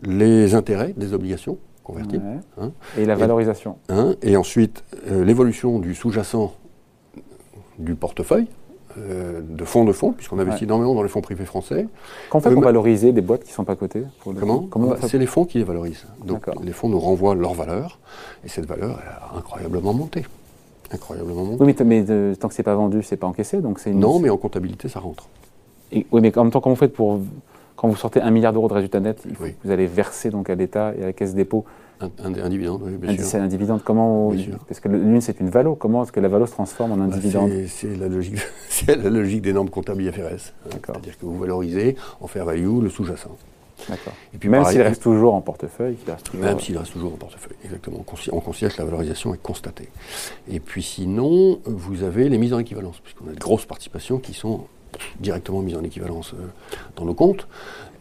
les 0.04 0.56
intérêts 0.56 0.94
des 0.96 1.14
obligations 1.14 1.58
converties. 1.84 2.20
Hein. 2.60 2.72
et 2.98 3.06
la 3.06 3.16
valorisation. 3.16 3.78
Hein, 3.90 4.16
et 4.24 4.36
ensuite, 4.38 4.84
euh, 5.12 5.24
l'évolution 5.24 5.78
du 5.78 5.94
sous-jacent 5.94 6.54
du 7.78 7.94
portefeuille, 7.94 8.48
euh, 8.98 9.42
de 9.42 9.66
fonds 9.66 9.86
de 9.86 9.92
fonds, 9.92 10.12
puisqu'on 10.12 10.40
investit 10.40 10.64
énormément 10.64 10.96
dans 10.96 11.04
les 11.04 11.10
fonds 11.10 11.22
privés 11.22 11.46
français. 11.46 11.88
Comment 12.30 12.42
fait 12.42 12.52
pour 12.52 12.64
valoriser 12.64 13.12
des 13.12 13.22
boîtes 13.22 13.44
qui 13.44 13.50
ne 13.50 13.54
sont 13.54 13.66
pas 13.66 13.76
cotées 13.76 14.04
Comment, 14.24 14.68
bah, 14.74 14.98
C'est 15.02 15.20
les 15.20 15.28
fonds 15.28 15.46
qui 15.46 15.60
les 15.60 15.64
valorisent. 15.64 16.08
Donc 16.26 16.50
les 16.64 16.72
fonds 16.72 16.90
nous 16.90 17.00
renvoient 17.00 17.36
leur 17.36 17.54
valeur, 17.54 18.00
et 18.44 18.50
cette 18.50 18.66
valeur 18.66 19.00
a 19.00 19.38
incroyablement 19.38 19.94
monté. 19.94 20.26
Incroyablement 20.92 21.44
monté. 21.44 21.64
Oui, 21.64 21.76
mais, 21.78 22.04
mais 22.04 22.36
tant 22.36 22.48
que 22.48 22.54
c'est 22.54 22.64
pas 22.64 22.76
vendu, 22.76 23.04
c'est 23.04 23.18
pas 23.18 23.28
encaissé, 23.28 23.62
donc 23.62 23.80
c'est 23.80 23.92
Non, 23.92 24.20
mais 24.20 24.30
en 24.30 24.38
comptabilité, 24.38 24.90
ça 24.90 25.00
rentre 25.00 25.28
oui, 25.96 26.22
mais 26.22 26.38
en 26.38 26.44
même 26.44 26.52
temps, 26.52 26.62
comment 26.62 26.76
vous 26.76 26.80
faites 26.80 26.94
pour. 26.94 27.22
Quand 27.76 27.90
vous 27.90 27.96
sortez 27.96 28.22
un 28.22 28.32
milliard 28.32 28.54
d'euros 28.54 28.70
de 28.70 28.74
résultat 28.74 29.02
net, 29.02 29.22
vous 29.64 29.72
allez 29.72 29.86
verser 29.86 30.30
donc 30.30 30.50
à 30.50 30.56
l'État 30.56 30.94
et 30.98 31.04
à 31.04 31.06
la 31.08 31.14
Caisse 31.14 31.34
des 31.34 31.44
dépôts 31.44 31.66
un, 32.02 32.50
dividende, 32.50 32.82
oui, 32.84 32.98
bien 32.98 33.16
sûr. 33.16 33.24
C'est 33.24 33.38
un 33.38 33.48
dividende. 33.48 33.82
Comment 33.84 34.34
Parce 34.68 34.80
que 34.80 34.90
l'une, 34.90 35.22
c'est 35.22 35.40
une 35.40 35.50
valo. 35.50 35.76
Comment 35.76 36.04
est-ce 36.04 36.12
que 36.12 36.20
la 36.20 36.28
valo 36.28 36.46
se 36.46 36.52
transforme 36.52 36.92
en 36.92 36.96
un 36.96 37.08
bah, 37.08 37.16
dividende 37.16 37.52
C'est 37.68 37.96
la 37.96 38.08
logique, 38.08 38.38
c'est 38.70 38.96
la 38.96 39.10
logique 39.10 39.42
des 39.42 39.54
normes 39.54 39.70
comptables 39.70 40.04
IFRS. 40.04 40.22
Hein. 40.22 40.78
C'est-à-dire 40.86 41.18
que 41.18 41.26
vous 41.26 41.38
valorisez 41.38 41.96
en 42.20 42.28
fair 42.28 42.46
value 42.46 42.82
le 42.82 42.90
sous-jacent. 42.90 43.38
D'accord. 43.90 44.14
Et 44.34 44.38
puis 44.38 44.50
même 44.50 44.64
s'il 44.66 44.82
reste 44.82 45.04
toujours 45.04 45.34
en 45.34 45.42
portefeuille, 45.42 45.98
même 46.34 46.60
s'il 46.60 46.78
reste 46.78 46.94
toujours 46.94 47.14
en 47.14 47.18
portefeuille, 47.18 47.58
exactement. 47.64 48.06
On 48.32 48.40
considère 48.40 48.74
que 48.74 48.82
la 48.82 48.86
valorisation 48.86 49.34
est 49.34 49.42
constatée. 49.42 49.90
Et 50.50 50.60
puis 50.60 50.82
sinon, 50.82 51.60
vous 51.66 52.04
avez 52.04 52.30
les 52.30 52.38
mises 52.38 52.54
en 52.54 52.60
équivalence, 52.60 53.00
puisqu'on 53.00 53.30
a 53.30 53.34
de 53.34 53.40
grosses 53.40 53.66
participations 53.66 54.18
qui 54.18 54.34
sont 54.34 54.62
directement 55.20 55.62
mis 55.62 55.76
en 55.76 55.84
équivalence 55.84 56.34
euh, 56.34 56.48
dans 56.96 57.06
nos 57.06 57.14
comptes, 57.14 57.48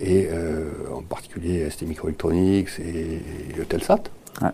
et 0.00 0.28
euh, 0.30 0.70
en 0.92 1.02
particulier 1.02 1.68
ST 1.70 1.82
Microelectronics 1.82 2.80
et, 2.80 3.20
Eutelsat. 3.58 4.04
Hein. 4.42 4.52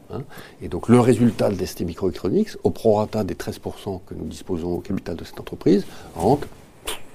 Et 0.61 0.69
donc 0.69 0.89
le 0.89 1.01
résultat 1.01 1.51
de 1.51 1.65
ST 1.65 1.83
Microelectronics, 1.83 2.51
au 2.65 2.71
prorata 2.71 3.25
des 3.25 3.35
13% 3.35 4.01
que 4.07 4.15
nous 4.15 4.27
disposons 4.27 4.75
au 4.75 4.81
capital 4.81 5.17
de 5.17 5.25
cette 5.25 5.41
entreprise, 5.41 5.87
rentre 6.15 6.47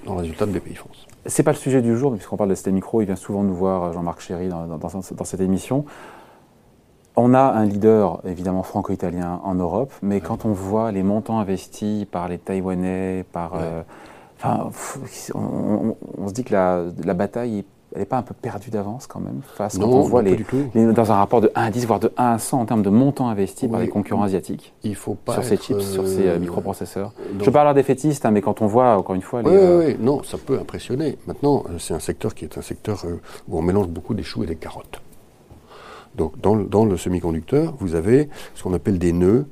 dans 0.06 0.13
le 0.13 0.22
résultat 0.22 0.45
de 0.45 0.51
BPI 0.51 0.75
France. 0.75 1.07
C'est 1.25 1.44
pas 1.44 1.51
le 1.51 1.57
sujet 1.57 1.81
du 1.81 1.98
jour, 1.98 2.13
puisqu'on 2.13 2.38
parle 2.38 2.50
de 2.51 2.56
ST 2.56 2.68
Micro, 2.68 3.01
il 3.01 3.06
vient 3.06 3.16
souvent 3.16 3.44
nous 3.44 3.56
voir, 3.56 3.94
Jean-Marc 3.94 4.22
Chéry, 4.22 4.48
dans, 4.48 4.77
dans, 4.77 5.24
cette 5.24 5.42
émission. 5.42 5.86
On 7.16 7.33
a 7.33 7.39
un 7.39 7.66
leader, 7.66 8.22
évidemment, 8.25 8.62
franco-italien 8.62 9.39
en 9.44 9.56
Europe, 9.56 9.92
mais 10.01 10.19
quand 10.22 10.45
on 10.45 10.51
voit 10.51 10.92
les 10.92 11.01
montants 11.01 11.39
investis 11.39 12.06
par 12.06 12.27
les 12.27 12.38
Taïwanais, 12.38 13.25
par... 13.31 13.54
Euh, 13.56 13.81
Enfin, 14.38 14.70
on, 15.34 16.28
se 16.28 16.34
dit 16.34 16.44
que 16.44 16.54
la, 16.54 17.13
bataille 17.13 17.63
elle 17.94 18.00
n'est 18.00 18.06
pas 18.06 18.18
un 18.18 18.24
peu 18.24 18.34
perdue 18.34 18.70
d'avance 18.70 19.08
quand 19.08 19.22
même 19.22 19.39
face 19.56 19.77
non, 19.80 19.89
quand 19.89 19.98
on 19.98 20.01
voit 20.01 20.22
les, 20.22 20.38
dans 20.74 21.12
un 21.13 21.15
rapport 21.15 21.39
de 21.39 21.50
1 21.56 21.63
à 21.63 21.72
10 21.72 21.86
voire 21.86 22.00
de 22.01 22.12
1 22.18 22.34
à 22.34 22.38
100 22.38 22.60
en 22.60 22.65
termes 22.65 22.82
de 22.82 22.89
montant 22.89 23.30
investi 23.30 23.70
par 23.70 23.80
les 23.80 23.88
concurrents 23.88 24.24
asiatiques 24.24 24.74
il 24.84 24.96
faut 24.96 25.15
pas 25.15 25.34
sur 25.34 25.44
ces 25.46 25.56
chips, 25.58 25.82
sur 25.82 26.06
ces 26.06 26.27
euh, 26.27 26.39
microprocesseurs. 26.39 27.13
Je 27.34 27.39
ne 27.39 27.46
veux 27.46 27.51
pas 27.51 27.62
avoir 27.62 27.74
des 27.74 27.84
fétistes, 27.84 28.25
hein, 28.25 28.32
mais 28.32 28.42
quand 28.42 28.62
on 28.62 28.68
voit 28.68 28.98
encore 28.98 29.15
une 29.15 29.22
fois 29.22 29.42
les, 29.42 29.50
oui, 29.50 29.56
oui, 29.56 29.86
oui, 29.88 29.98
non, 30.00 30.24
ça 30.24 30.38
peut 30.38 30.60
impressionner. 30.60 31.18
Maintenant, 31.25 31.63
euh, 31.70 31.77
c'est 31.80 31.94
un 31.94 32.00
secteur 32.00 32.36
qui 32.36 32.44
est 32.44 32.58
un 32.58 32.62
secteur 32.62 33.06
euh, 33.06 33.22
où 33.48 33.58
on 33.58 33.62
mélange 33.62 33.88
beaucoup 33.88 34.13
des 34.13 34.24
choux 34.24 34.44
et 34.44 34.48
des 34.48 34.58
carottes. 34.58 35.01
Donc 36.15 36.39
dans, 36.42 36.56
dans 36.56 36.86
le 36.86 36.98
semi-conducteur, 36.98 37.75
vous 37.80 37.96
avez 37.96 38.30
ce 38.56 38.63
qu'on 38.63 38.74
appelle 38.74 39.00
des 39.00 39.13
nœuds 39.13 39.46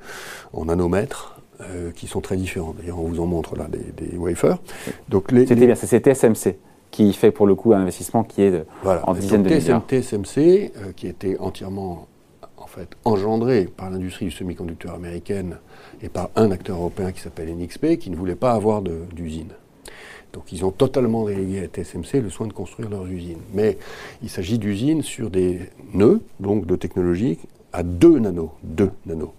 en 0.52 0.66
nanomètres 0.66 1.33
euh, 1.70 1.92
qui 1.92 2.08
sont 2.08 2.22
très 2.22 2.36
différents. 2.36 2.76
D'ailleurs, 2.78 3.00
on 3.00 3.08
vous 3.08 3.20
en 3.20 3.26
montre 3.26 3.56
là 3.56 3.68
des, 3.68 4.18
wafers. 4.18 4.58
Donc 5.10 5.32
les, 5.32 5.46
C'était 5.46 5.66
bien, 5.66 5.76
c'est 5.76 6.00
TSMC 6.00 6.58
qui 6.92 7.12
fait 7.14 7.32
pour 7.32 7.48
le 7.48 7.56
coup 7.56 7.74
un 7.74 7.82
investissement 7.82 8.24
qui 8.24 8.44
est 8.44 8.52
de, 8.52 8.66
en 8.86 9.14
dizaines 9.14 9.44
de 9.44 9.50
milliards. 9.50 9.84
TSMC, 9.88 10.38
euh, 10.38 10.92
qui 10.96 11.08
était 11.08 11.38
entièrement 11.40 12.08
en 12.58 12.68
fait 12.68 12.90
engendré 13.04 13.66
par 13.66 13.90
l'industrie 13.90 14.26
du 14.26 14.32
semi-conducteur 14.32 14.94
américaine 14.94 15.58
et 16.02 16.10
par 16.10 16.30
un 16.36 16.52
acteur 16.52 16.78
européen 16.78 17.12
qui 17.12 17.22
s'appelle 17.22 17.54
NXP, 17.56 17.98
qui 17.98 18.10
ne 18.10 18.16
voulait 18.16 18.36
pas 18.36 18.52
avoir 18.52 18.82
d'usine. 18.82 19.50
Donc 20.34 20.52
ils 20.52 20.66
ont 20.66 20.72
totalement 20.72 21.26
délégué 21.26 21.62
à 21.64 21.68
TSMC 21.68 22.22
le 22.22 22.30
soin 22.30 22.48
de 22.48 22.54
construire 22.54 22.90
leurs 22.90 23.08
usines. 23.08 23.42
Mais 23.54 23.78
il 24.22 24.30
s'agit 24.30 24.58
d'usines 24.58 25.02
sur 25.02 25.30
des 25.30 25.60
nœuds, 25.94 26.22
donc 26.40 26.66
de 26.66 26.76
technologie 26.76 27.40
à 27.72 27.84
2 27.84 28.20
nanos. 28.20 28.50
2 28.64 28.92
nanos 29.06 29.30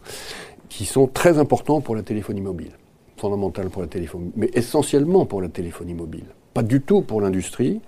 qui 0.74 0.86
sont 0.86 1.06
très 1.06 1.38
importants 1.38 1.80
pour 1.80 1.94
la 1.94 2.02
téléphonie 2.02 2.40
mobile, 2.40 2.72
fondamental 3.16 3.70
pour 3.70 3.80
la 3.80 3.86
téléphonie, 3.86 4.32
mais 4.34 4.50
essentiellement 4.54 5.24
pour 5.24 5.40
la 5.40 5.48
téléphonie 5.48 5.94
mobile. 5.94 6.24
Pas 6.52 6.64
du 6.64 6.80
tout 6.80 7.00
pour 7.00 7.20
l'industrie, 7.20 7.80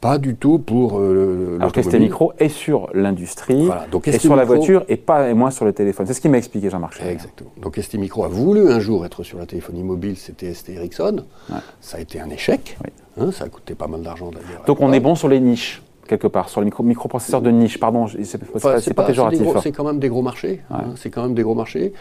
pas 0.00 0.16
du 0.16 0.34
tout 0.34 0.58
pour 0.58 0.98
euh, 0.98 1.58
Alors 1.60 1.72
ST 1.72 1.94
Micro 1.96 2.32
est 2.38 2.48
sur 2.48 2.88
l'industrie, 2.94 3.66
voilà, 3.66 3.86
et 4.06 4.18
sur 4.18 4.34
la 4.34 4.44
voiture, 4.44 4.84
et 4.88 4.96
pas 4.96 5.28
et 5.28 5.34
moins 5.34 5.50
sur 5.50 5.66
le 5.66 5.74
téléphone? 5.74 6.06
C'est 6.06 6.14
ce 6.14 6.22
qui 6.22 6.30
m'a 6.30 6.38
expliqué 6.38 6.70
Jean-Marc. 6.70 7.02
Exactement. 7.02 7.50
Donc 7.60 7.76
ST 7.76 7.96
Micro 7.96 8.24
a 8.24 8.28
voulu 8.28 8.70
un 8.70 8.80
jour 8.80 9.04
être 9.04 9.22
sur 9.22 9.36
la 9.36 9.44
téléphonie 9.44 9.82
mobile, 9.82 10.16
c'était 10.16 10.54
ST 10.54 10.70
Ericsson. 10.70 11.24
Ça 11.82 11.98
a 11.98 12.00
été 12.00 12.18
un 12.18 12.30
échec. 12.30 12.78
Hein, 13.18 13.30
ça 13.30 13.44
a 13.44 13.48
coûté 13.50 13.74
pas 13.74 13.88
mal 13.88 14.00
d'argent 14.00 14.30
d'ailleurs. 14.30 14.64
Donc 14.66 14.80
on 14.80 14.90
est 14.94 15.00
bon 15.00 15.16
sur 15.16 15.28
les 15.28 15.40
niches 15.40 15.82
quelque 16.06 16.26
part, 16.26 16.48
sur 16.48 16.60
les 16.60 16.66
micro 16.66 16.82
microprocesseurs 16.82 17.42
de 17.42 17.50
niche. 17.50 17.78
Pardon, 17.78 18.06
c'est 18.06 18.38
pas, 18.94 19.04
péjoratif. 19.04 19.40
Hein. 19.56 19.60
C'est 19.62 19.72
quand 19.72 19.84
même 19.84 19.98
des 19.98 20.08
gros 20.08 20.22
marchés. 20.22 20.62
Hein, 20.70 20.94
c'est 20.96 21.10
quand 21.10 21.22
même 21.22 21.34
des 21.34 21.42
gros 21.42 21.54
marchés. 21.54 21.92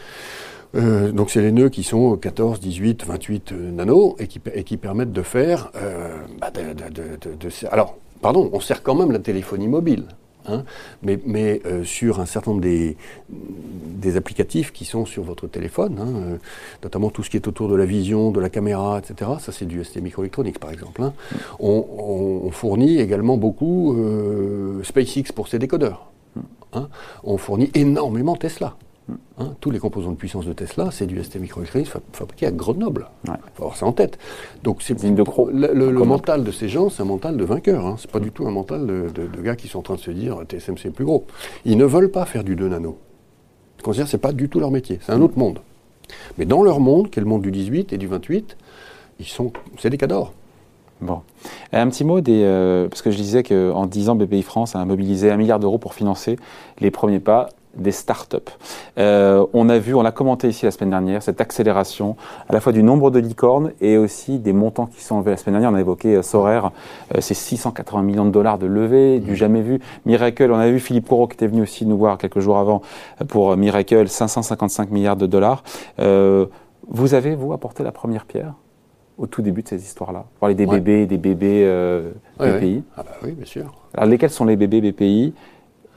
Euh, 0.75 1.12
donc 1.12 1.29
c'est 1.29 1.41
les 1.41 1.51
nœuds 1.51 1.69
qui 1.69 1.83
sont 1.83 2.17
14, 2.17 2.59
18, 2.59 3.05
28 3.05 3.51
nanos 3.53 4.15
et 4.19 4.27
qui, 4.27 4.41
et 4.53 4.63
qui 4.63 4.75
permettent 4.77 5.13
de 5.13 5.21
faire... 5.21 5.71
euh, 5.75 6.17
bah, 6.41 6.51
de- 6.51 6.74
de- 6.74 7.35
de- 7.35 7.67
alors, 7.71 7.95
pardon, 8.21 8.50
on 8.51 8.59
sert 8.59 8.83
quand 8.83 8.95
même 8.95 9.12
la 9.12 9.19
téléphonie 9.19 9.67
mobile. 9.69 10.03
Hein, 10.48 10.64
mais 11.04 11.20
mais 11.25 11.62
euh, 11.66 11.84
sur 11.84 12.20
un 12.20 12.25
certain 12.25 12.52
nombre 12.52 12.62
des, 12.64 12.98
des 13.30 14.18
applicatifs 14.18 14.72
qui 14.72 14.86
sont 14.86 15.06
sur 15.06 15.24
votre 15.24 15.48
téléphone, 15.48 15.98
hein, 16.00 16.08
euh, 16.16 16.38
notamment 16.84 17.10
tout 17.10 17.24
ce 17.24 17.30
qui 17.30 17.38
est 17.38 17.48
autour 17.48 17.68
de 17.70 17.75
la 17.75 17.86
vision, 17.86 18.32
de 18.32 18.40
la 18.40 18.50
caméra, 18.50 19.00
etc. 19.00 19.32
Ça, 19.40 19.52
c'est 19.52 19.66
du 19.66 19.84
ST 19.84 20.02
microélectronique, 20.02 20.60
par 20.60 20.72
exemple. 20.72 21.02
hein. 21.04 21.14
On, 21.60 21.86
on- 21.98 22.48
on 22.48 22.52
fournit 22.52 23.00
également 23.00 23.38
beaucoup 23.38 23.94
euh, 23.98 24.84
SpaceX 24.84 25.32
pour 25.34 25.48
ses 25.48 25.60
décodeurs. 25.60 26.12
hein. 26.74 26.90
On 27.24 27.38
fournit 27.38 27.72
énormément 27.74 28.36
Tesla. 28.36 28.75
Hein. 29.39 29.53
Tous 29.62 29.71
les 29.71 29.79
composants 29.79 30.12
de 30.12 30.15
puissance 30.15 30.45
de 30.45 30.53
Tesla, 30.53 30.89
c'est 30.91 31.05
du 31.05 31.21
ST 31.24 31.35
microélectronique 31.39 31.88
fa- 31.88 32.00
fabriqué 32.13 32.45
à 32.47 32.51
Grenoble. 32.51 33.07
Il 33.25 33.31
Ouais. 33.31 33.38
faut 33.55 33.63
avoir 33.63 33.77
ça 33.77 33.85
en 33.85 33.91
tête. 33.91 34.17
Donc, 34.63 34.81
c'est 34.81 35.01
le, 35.01 35.09
le- 35.74 35.74
le 35.74 35.97
Comment 36.00 36.05
mental 36.15 36.43
de 36.43 36.51
ces 36.51 36.67
gens, 36.69 36.89
c'est 36.89 37.01
un 37.03 37.05
mental 37.05 37.38
de 37.38 37.43
vainqueur. 37.43 37.85
Hein. 37.85 37.95
C'est 38.00 38.09
pas 38.12 38.19
du 38.19 38.31
tout 38.31 38.47
un 38.47 38.51
mental 38.51 38.85
de, 38.88 39.09
de- 39.13 39.27
de 39.27 39.41
gars 39.41 39.55
qui 39.55 39.67
sont 39.67 39.79
en 39.79 39.83
train 39.83 39.95
de 39.95 40.00
se 40.00 40.12
dire 40.12 40.38
TSMC 40.47 40.88
est 40.88 40.91
plus 40.91 41.05
gros. 41.05 41.25
Ils 41.65 41.77
ne 41.77 41.85
veulent 41.85 42.12
pas 42.12 42.25
faire 42.25 42.43
du 42.43 42.55
2 42.55 42.67
nano. 42.67 42.97
Que 43.83 43.93
c'est 43.93 44.17
pas 44.17 44.31
du 44.31 44.50
tout 44.50 44.59
leur 44.59 44.71
métier. 44.71 45.00
C'est 45.03 45.12
un 45.12 45.21
autre 45.21 45.38
monde. 45.38 45.59
Mais 46.39 46.45
dans 46.45 46.63
leur 46.63 46.79
monde, 46.79 47.09
qui 47.12 47.19
est 47.19 47.21
le 47.21 47.27
monde 47.29 47.43
du 47.43 47.51
18 47.51 47.93
et 47.93 47.97
du 48.00 48.07
28, 48.07 48.57
ils 49.19 49.25
sont, 49.27 49.51
c'est 49.77 49.89
des 49.91 49.97
cadors. 49.97 50.33
Bon. 51.01 51.21
Un 51.74 51.88
petit 51.89 52.03
mot 52.03 52.21
des. 52.21 52.41
euh, 52.43 52.88
parce 52.88 53.01
que 53.01 53.12
je 53.12 53.17
disais 53.17 53.43
qu'en 53.43 53.85
10 53.85 54.09
ans, 54.09 54.15
BPI 54.15 54.41
France 54.41 54.75
a 54.75 54.83
mobilisé 54.85 55.29
un 55.29 55.38
milliard 55.38 55.59
d'euros 55.59 55.77
pour 55.77 55.93
financer 55.93 56.38
les 56.79 56.89
premiers 56.89 57.19
pas 57.19 57.50
des 57.75 57.91
startups. 57.91 58.38
Euh, 58.98 59.46
on 59.53 59.70
a 59.70 59.77
vu, 59.77 59.94
on 59.96 60.01
l'a 60.01 60.12
commenté 60.12 60.48
ici 60.48 60.65
la 60.65 60.72
semaine 60.72 60.89
dernière, 60.91 61.22
cette 61.22 61.41
accélération 61.41 62.15
à 62.50 62.53
la 62.53 62.60
fois 62.62 62.72
du 62.72 62.84
nombre 62.84 63.12
de 63.12 63.20
licornes 63.20 63.72
et 63.82 63.98
aussi 63.98 64.39
des 64.39 64.53
montants 64.53 64.86
qui 64.86 65.03
sont 65.03 65.15
enlevés. 65.15 65.32
La 65.32 65.38
semaine 65.38 65.53
dernière, 65.53 65.72
on 65.72 65.75
a 65.75 65.79
évoqué 65.82 66.15
euh, 66.15 66.22
Sorare, 66.22 66.72
euh, 67.15 67.22
c'est 67.22 67.34
680 67.34 68.01
millions 68.03 68.25
de 68.25 68.32
dollars 68.32 68.58
de 68.58 68.65
levée, 68.65 69.20
du 69.20 69.36
jamais 69.36 69.62
vu. 69.62 69.79
Miracle, 70.05 70.50
on 70.51 70.58
a 70.58 70.70
vu 70.70 70.79
Philippe 70.79 71.08
Corot 71.10 71.27
qui 71.27 71.34
était 71.36 71.48
venu 71.48 71.62
aussi 71.62 71.86
nous 71.86 71.98
voir 71.98 72.17
quelques 72.17 72.39
jours 72.39 72.58
avant 72.58 72.82
euh, 73.22 73.25
pour 73.25 73.51
euh, 73.51 73.55
Miracle, 73.55 74.08
555 74.08 74.89
milliards 74.91 75.15
de 75.17 75.25
dollars. 75.27 75.63
Vous 76.88 77.13
avez, 77.15 77.36
vous, 77.36 77.51
apporté 77.51 77.84
la 77.84 77.91
première 77.91 78.25
pierre 78.25 78.53
au 79.17 79.25
tout 79.27 79.41
début 79.41 79.63
de 79.63 79.67
ces 79.67 79.82
histoires-là? 79.84 80.20
Vous 80.20 80.39
parlez 80.39 80.55
des 80.55 80.65
Ouais. 80.65 80.79
bébés, 80.79 81.05
des 81.08 81.17
bébés 81.17 81.63
euh, 81.65 82.12
Ouais, 82.39 82.58
BPI. 82.60 82.65
ouais. 82.75 82.82
Ah 82.98 83.03
bah 83.03 83.12
oui, 83.24 83.32
bien 83.32 83.46
sûr. 83.46 83.74
Alors, 83.96 84.08
lesquels 84.10 84.29
sont 84.29 84.46
les 84.46 84.55
bébés 84.55 84.82
BPI 84.82 85.34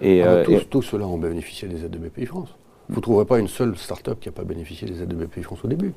et, 0.00 0.22
Ah 0.22 0.26
euh, 0.28 0.44
tous, 0.44 0.52
et- 0.52 0.64
tous 0.64 0.82
ceux-là 0.82 1.06
ont 1.06 1.18
bénéficié 1.18 1.68
des 1.68 1.84
aides 1.84 1.90
de 1.90 1.98
BPI 1.98 2.26
France. 2.26 2.48
Vous 2.88 2.96
ne 2.96 3.00
trouverez 3.02 3.24
pas 3.26 3.38
une 3.38 3.48
seule 3.48 3.76
start-up 3.76 4.18
qui 4.20 4.28
n'a 4.28 4.32
pas 4.32 4.44
bénéficié 4.44 4.88
des 4.88 5.02
aides 5.02 5.08
de 5.08 5.14
BPI 5.14 5.42
France 5.42 5.60
au 5.64 5.68
début. 5.68 5.92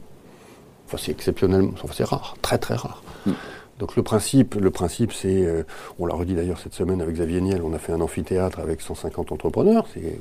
Enfin, 0.88 0.98
c'est 1.00 1.12
exceptionnellement, 1.12 1.72
enfin, 1.74 1.88
c'est 1.94 2.04
rare, 2.04 2.36
très 2.42 2.58
très 2.58 2.76
rare. 2.76 3.02
Mm. 3.26 3.32
Donc 3.80 3.96
le 3.96 4.04
principe, 4.04 4.56
le 4.56 4.70
principe, 4.70 5.12
c'est, 5.14 5.46
euh, 5.46 5.64
on 6.00 6.06
l'a 6.06 6.14
redit 6.14 6.36
d'ailleurs 6.36 6.60
cette 6.60 6.74
semaine 6.74 7.02
avec 7.02 7.16
Xavier 7.16 7.42
Niel, 7.42 7.62
on 7.64 7.74
a 7.74 7.80
fait 7.80 7.94
un 7.94 8.02
amphithéâtre 8.02 8.60
avec 8.60 8.82
150 8.82 9.32
entrepreneurs. 9.32 9.88
C'est, 9.94 10.20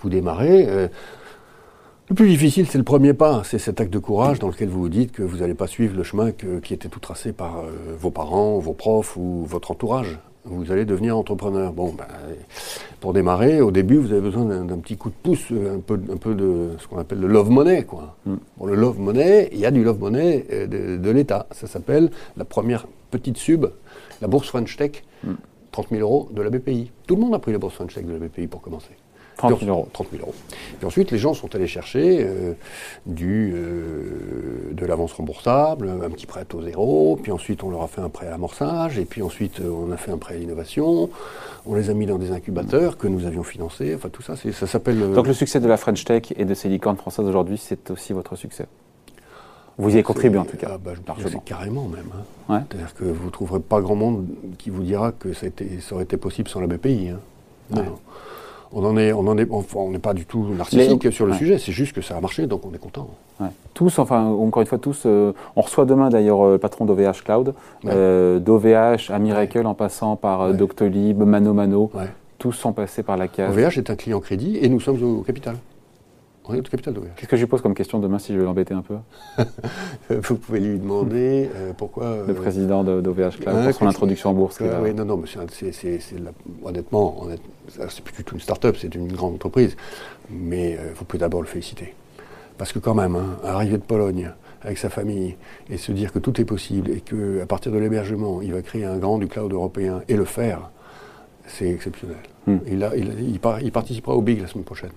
vous 0.00 0.10
démarrez. 0.10 0.66
euh, 0.68 0.88
le 2.10 2.14
plus 2.14 2.28
difficile, 2.28 2.66
c'est 2.68 2.78
le 2.78 2.84
premier 2.84 3.12
pas, 3.14 3.42
c'est 3.44 3.58
cet 3.58 3.80
acte 3.80 3.92
de 3.92 3.98
courage 3.98 4.38
dans 4.38 4.48
lequel 4.48 4.68
vous 4.68 4.80
vous 4.80 4.88
dites 4.88 5.12
que 5.12 5.22
vous 5.22 5.38
n'allez 5.38 5.54
pas 5.54 5.66
suivre 5.66 5.94
le 5.96 6.02
chemin 6.02 6.32
que- 6.32 6.58
qui 6.58 6.72
était 6.74 6.88
tout 6.88 7.00
tracé 7.00 7.32
par 7.32 7.58
euh, 7.58 7.70
vos 7.98 8.10
parents, 8.10 8.58
vos 8.58 8.72
profs 8.72 9.16
ou 9.16 9.44
votre 9.46 9.70
entourage. 9.70 10.18
Vous 10.44 10.72
allez 10.72 10.84
devenir 10.84 11.16
entrepreneur. 11.18 11.72
Bon, 11.72 11.92
ben, 11.92 12.06
pour 13.00 13.12
démarrer, 13.12 13.60
au 13.60 13.70
début, 13.70 13.96
vous 13.98 14.12
avez 14.12 14.20
besoin 14.20 14.44
d'un 14.64 14.78
petit 14.78 14.96
coup 14.96 15.10
de 15.10 15.14
pouce, 15.22 15.46
euh, 15.52 15.76
un 15.76 15.80
peu, 15.80 16.00
un 16.12 16.16
peu 16.16 16.34
de 16.34 16.70
ce 16.78 16.86
qu'on 16.88 16.98
appelle 16.98 17.20
le 17.20 17.26
love 17.26 17.50
money. 17.50 17.84
Quoi. 17.84 18.16
Mm. 18.24 18.34
Bon, 18.56 18.66
le 18.66 18.74
love 18.74 18.98
money, 18.98 19.48
il 19.52 19.58
y 19.58 19.66
a 19.66 19.70
du 19.70 19.84
love 19.84 19.98
money 20.00 20.46
euh, 20.50 20.66
de, 20.66 20.96
de 20.96 21.10
l'État. 21.10 21.46
Ça 21.50 21.66
s'appelle 21.66 22.10
la 22.36 22.44
première 22.44 22.86
petite 23.10 23.36
sub, 23.36 23.66
la 24.22 24.28
bourse 24.28 24.48
French 24.48 24.76
Tech, 24.76 25.04
Mm. 25.24 25.32
30 25.72 25.88
000 25.90 26.00
euros 26.02 26.28
de 26.32 26.42
la 26.42 26.48
BPI. 26.50 26.90
Tout 27.06 27.16
le 27.16 27.20
monde 27.22 27.34
a 27.34 27.38
pris 27.40 27.50
la 27.52 27.58
bourse 27.58 27.74
French 27.74 27.92
Tech 27.94 28.04
de 28.06 28.12
la 28.12 28.18
BPI 28.20 28.46
pour 28.46 28.60
commencer. 28.62 28.90
30 29.38 29.56
Puis 29.56 29.64
000 29.66 29.76
euros. 29.78 29.88
30 29.92 30.08
000 30.10 30.22
euros. 30.22 30.34
Puis 30.78 30.86
ensuite, 30.86 31.10
les 31.10 31.16
gens 31.18 31.32
sont 31.32 31.54
allés 31.54 31.66
chercher 31.68 32.18
euh, 32.26 32.52
du, 33.06 33.52
euh, 33.54 34.72
de 34.72 34.84
l'avance 34.84 35.12
remboursable, 35.12 35.88
un 36.04 36.10
petit 36.10 36.26
prêt 36.26 36.40
à 36.40 36.44
taux 36.44 36.60
zéro, 36.62 37.18
puis 37.22 37.32
ensuite 37.32 37.62
on 37.62 37.70
leur 37.70 37.82
a 37.82 37.88
fait 37.88 38.00
un 38.00 38.08
prêt 38.10 38.26
à 38.28 38.34
amorçage, 38.34 38.98
et 38.98 39.04
puis 39.04 39.22
ensuite 39.22 39.60
euh, 39.60 39.70
on 39.70 39.90
a 39.92 39.96
fait 39.96 40.10
un 40.10 40.18
prêt 40.18 40.34
à 40.34 40.38
l'innovation, 40.38 41.08
on 41.66 41.74
les 41.74 41.88
a 41.88 41.94
mis 41.94 42.04
dans 42.06 42.18
des 42.18 42.32
incubateurs 42.32 42.98
que 42.98 43.06
nous 43.08 43.24
avions 43.26 43.42
financés, 43.44 43.94
enfin 43.94 44.08
tout 44.08 44.22
ça, 44.22 44.34
ça 44.36 44.66
s'appelle... 44.66 45.00
euh, 45.02 45.14
Donc 45.14 45.26
le 45.28 45.32
succès 45.34 45.60
de 45.60 45.68
la 45.68 45.76
French 45.76 46.04
Tech 46.04 46.24
et 46.36 46.44
de 46.44 46.54
ces 46.54 46.68
licornes 46.68 46.96
françaises 46.96 47.24
aujourd'hui, 47.26 47.58
c'est 47.58 47.90
aussi 47.90 48.12
votre 48.12 48.36
succès? 48.36 48.66
Vous 49.80 49.90
y 49.90 49.92
avez 49.92 50.02
contribué 50.02 50.38
en 50.40 50.44
tout 50.44 50.56
cas. 50.56 50.70
Ah 50.72 50.78
bah, 50.78 50.90
je 50.96 51.36
carrément 51.44 51.86
même. 51.86 52.10
hein. 52.48 52.52
Ouais. 52.54 52.60
C'est-à-dire 52.68 52.92
que 52.94 53.04
vous 53.04 53.26
ne 53.26 53.30
trouverez 53.30 53.60
pas 53.60 53.80
grand 53.80 53.94
monde 53.94 54.26
qui 54.58 54.70
vous 54.70 54.82
dira 54.82 55.12
que 55.12 55.32
ça, 55.32 55.46
a 55.46 55.48
été- 55.48 55.78
ça 55.80 55.94
aurait 55.94 56.02
été 56.02 56.16
possible 56.16 56.48
sans 56.48 56.58
la 56.60 56.66
BPI. 56.66 57.10
hein. 57.10 57.20
Non, 57.70 57.80
Ouais. 57.82 57.86
non. 57.86 57.98
On 58.72 58.84
en 58.84 58.96
est, 58.98 59.12
on 59.12 59.20
en 59.26 59.38
est, 59.38 59.46
enfin, 59.50 59.78
on 59.80 59.90
n'est 59.90 59.98
pas 59.98 60.12
du 60.14 60.26
tout 60.26 60.46
narcissique 60.56 61.04
Les- 61.04 61.10
sur 61.10 61.24
le 61.26 61.32
ouais. 61.32 61.38
sujet. 61.38 61.58
C'est 61.58 61.72
juste 61.72 61.94
que 61.94 62.02
ça 62.02 62.16
a 62.16 62.20
marché, 62.20 62.46
donc 62.46 62.66
on 62.66 62.74
est 62.74 62.78
content. 62.78 63.08
Ouais. 63.40 63.48
Tous, 63.74 63.98
enfin, 63.98 64.24
encore 64.26 64.60
une 64.60 64.66
fois, 64.68 64.78
tous. 64.78 65.04
euh, 65.06 65.32
on 65.56 65.62
reçoit 65.62 65.84
demain 65.86 66.10
d'ailleurs 66.10 66.42
euh, 66.44 66.52
le 66.52 66.58
patron 66.58 66.84
d'OVH 66.84 67.22
Cloud, 67.24 67.54
Ouais. 67.84 67.90
euh, 67.94 68.38
d'OVH 68.38 69.10
à 69.10 69.18
Miracle 69.18 69.66
en 69.66 69.74
passant 69.74 70.16
par. 70.16 70.52
Doctolib, 70.52 71.22
Mano 71.22 71.52
Mano. 71.54 71.90
Tous 72.38 72.52
sont 72.52 72.72
passés 72.72 73.02
par 73.02 73.16
la 73.16 73.26
case. 73.26 73.50
OVH 73.56 73.78
est 73.78 73.90
un 73.90 73.96
client 73.96 74.20
crédit 74.20 74.58
et 74.60 74.68
nous 74.68 74.80
sommes 74.80 75.02
au 75.02 75.22
capital. 75.22 75.56
On 76.50 76.54
est 76.54 76.58
au 76.60 76.62
capital 76.62 76.94
d'OVH. 76.94 77.08
Qu'est-ce 77.16 77.28
que 77.28 77.36
je 77.36 77.42
lui 77.42 77.48
pose 77.48 77.60
comme 77.60 77.74
question 77.74 77.98
demain 77.98 78.18
si 78.18 78.32
je 78.32 78.38
vais 78.38 78.44
l'embêter 78.44 78.72
un 78.74 78.82
peu 78.82 78.94
Vous 80.10 80.36
pouvez 80.36 80.60
lui 80.60 80.78
demander 80.78 81.50
euh, 81.54 81.72
pourquoi. 81.76 82.16
Le 82.26 82.30
euh, 82.30 82.34
président 82.34 82.82
de- 82.84 83.00
d'OVH 83.02 83.38
Cloud 83.40 83.64
pour 83.64 83.74
son 83.74 83.86
introduction 83.86 84.30
en 84.30 84.34
bourse. 84.34 84.58
Ah 84.62 84.80
oui, 84.82 84.94
non, 84.94 85.04
non, 85.04 85.16
mais 85.18 85.26
c'est 85.72 86.16
honnêtement, 86.64 87.26
c'est 87.88 88.02
plus 88.02 88.14
du 88.16 88.24
tout 88.24 88.34
une 88.34 88.40
start-up, 88.40 88.76
c'est 88.80 88.94
une 88.94 89.12
grande 89.12 89.34
entreprise. 89.34 89.76
Mais 90.30 90.76
euh, 90.78 90.92
vous 90.96 91.04
pouvez 91.04 91.18
d'abord 91.20 91.42
le 91.42 91.46
féliciter. 91.46 91.94
Parce 92.56 92.72
que 92.72 92.78
quand 92.78 92.94
même, 92.94 93.14
hein, 93.14 93.36
arriver 93.44 93.76
de 93.78 93.82
Pologne 93.82 94.30
avec 94.62 94.78
sa 94.78 94.88
famille 94.88 95.36
et 95.70 95.76
se 95.76 95.92
dire 95.92 96.12
que 96.12 96.18
tout 96.18 96.40
est 96.40 96.44
possible 96.44 96.90
et 96.90 97.00
qu'à 97.00 97.46
partir 97.46 97.70
de 97.72 97.78
l'hébergement, 97.78 98.42
il 98.42 98.52
va 98.52 98.62
créer 98.62 98.84
un 98.84 98.96
grand 98.96 99.18
du 99.18 99.28
cloud 99.28 99.52
européen 99.52 100.02
et 100.08 100.16
le 100.16 100.24
faire, 100.24 100.70
c'est 101.46 101.68
exceptionnel. 101.70 102.16
Hmm. 102.46 102.56
Il, 102.66 102.82
a- 102.82 102.96
il, 102.96 103.12
il 103.30 103.38
par- 103.38 103.60
il 103.60 103.70
participera 103.70 104.14
au 104.16 104.22
Big 104.22 104.40
la 104.40 104.48
semaine 104.48 104.64
prochaine. 104.64 104.90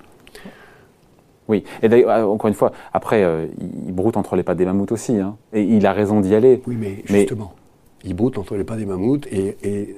Oui, 1.48 1.63
et 1.81 1.89
d'ailleurs, 1.89 2.10
euh, 2.12 2.24
encore 2.25 2.48
une 2.48 2.53
fois, 2.53 2.71
après, 2.93 3.24
euh, 3.24 3.48
il 3.86 3.93
broute 3.93 4.15
entre 4.17 4.36
les 4.36 4.43
pattes 4.43 4.57
des 4.57 4.65
mammouths 4.65 4.91
aussi. 4.91 5.17
hein. 5.19 5.36
Et 5.53 5.63
il 5.63 5.86
a 5.86 5.91
raison 5.93 6.21
d'y 6.21 6.33
aller. 6.36 6.62
Oui, 6.67 6.77
mais 6.79 7.03
Mais- 7.10 7.19
justement, 7.21 7.53
il 8.03 8.13
broute 8.15 8.38
entre 8.38 8.55
les 8.55 8.63
pas 8.63 8.75
des 8.77 8.86
mammouths 8.86 9.27
et, 9.31 9.57
et 9.63 9.95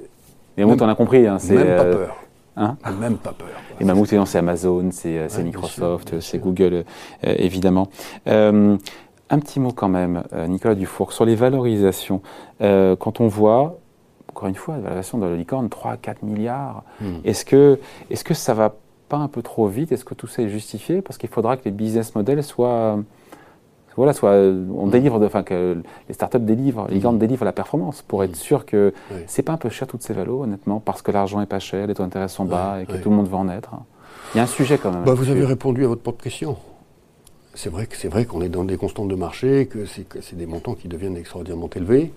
Les 0.56 0.64
mammouths, 0.64 0.82
on 0.82 0.88
a 0.88 0.94
compris. 0.94 1.26
Hein, 1.26 1.38
c'est, 1.38 1.54
même 1.54 1.76
pas 1.76 1.84
euh, 1.84 2.06
peur. 2.06 2.16
hein 2.56 2.76
même 3.00 3.16
pas 3.18 3.32
peur. 3.32 3.48
Les 3.78 3.86
mammouths, 3.86 4.06
évidemment, 4.06 4.26
c'est 4.26 4.38
Amazon, 4.38 4.88
c'est 4.90 5.18
euh, 5.18 5.28
Ouais, 5.36 5.42
Microsoft, 5.44 6.20
c'est. 6.20 6.38
Google, 6.38 6.84
euh, 7.26 7.34
évidemment. 7.38 7.88
Euh, 8.26 8.76
un 9.30 9.38
petit 9.38 9.58
mot 9.60 9.72
quand 9.72 9.88
même, 9.88 10.22
Nicolas 10.48 10.74
Dufour, 10.74 11.12
sur 11.12 11.24
les 11.24 11.34
valorisations. 11.34 12.20
Quand 12.60 13.20
on 13.20 13.26
voit, 13.26 13.78
encore 14.30 14.48
une 14.48 14.54
fois, 14.54 14.74
la 14.76 14.80
valorisation 14.82 15.18
de 15.18 15.26
la 15.26 15.34
licorne, 15.36 15.68
3 15.70 15.92
à 15.92 15.96
4 15.96 16.22
milliards, 16.22 16.84
Hmm. 17.00 17.14
est-ce 17.24 17.44
que, 17.44 17.78
est 18.10 18.22
que 18.22 18.34
ça 18.34 18.52
va 18.54 18.74
pas 19.14 19.22
un 19.22 19.28
peu 19.28 19.42
trop 19.42 19.66
vite? 19.68 19.92
Est-ce 19.92 20.04
que 20.04 20.14
tout 20.14 20.26
ça 20.26 20.42
est 20.42 20.48
justifié? 20.48 21.00
Parce 21.02 21.18
qu'il 21.18 21.28
faudra 21.28 21.56
que 21.56 21.62
les 21.64 21.70
business 21.70 22.14
models 22.14 22.42
soient... 22.42 22.98
Voilà, 23.96 24.12
soit 24.12 24.32
on 24.32 24.86
Mm. 24.86 24.90
délivre, 24.90 25.20
de- 25.20 25.26
enfin 25.26 25.44
que 25.44 25.80
les 26.08 26.14
startups 26.14 26.40
délivrent, 26.40 26.86
les 26.88 26.96
licornes 26.96 27.16
délivrent 27.18 27.44
la 27.44 27.52
performance 27.52 28.02
pour 28.02 28.24
être 28.24 28.34
sûr 28.34 28.66
que 28.66 28.92
Ouais. 29.12 29.22
c'est 29.28 29.42
pas 29.44 29.52
un 29.52 29.56
peu 29.56 29.68
cher 29.68 29.86
toutes 29.86 30.02
ces 30.02 30.12
valos, 30.14 30.42
honnêtement, 30.42 30.80
parce 30.80 31.00
que 31.00 31.12
l'argent 31.12 31.40
est 31.40 31.46
pas 31.46 31.60
cher, 31.60 31.86
les 31.86 31.94
taux 31.94 32.02
d'intérêt 32.02 32.26
sont 32.26 32.44
bas 32.44 32.80
et 32.82 32.86
que 32.86 32.96
tout 32.96 33.08
le 33.10 33.14
monde 33.16 33.28
veut 33.28 33.36
en 33.36 33.48
être. 33.48 33.70
Il 34.34 34.38
y 34.38 34.40
a 34.40 34.42
un 34.42 34.48
sujet 34.48 34.78
quand 34.78 34.90
même. 34.90 35.04
Bah, 35.04 35.14
vous 35.14 35.28
avez 35.30 35.44
répondu 35.44 35.84
à 35.84 35.88
votre 35.88 36.02
propre 36.02 36.24
question. 36.24 36.56
C'est 37.54 37.70
vrai 37.70 37.86
que 37.86 37.96
c'est 37.96 38.08
vrai 38.08 38.24
qu'on 38.24 38.40
est 38.42 38.48
dans 38.48 38.64
des 38.64 38.76
constantes 38.76 39.06
de 39.06 39.14
marché, 39.14 39.66
que 39.66 39.86
c'est 39.86 40.02
que 40.08 40.20
c'est 40.20 40.34
des 40.36 40.46
montants 40.46 40.74
qui 40.74 40.88
deviennent 40.88 41.16
extraordinairement 41.16 41.70
élevés, 41.76 42.12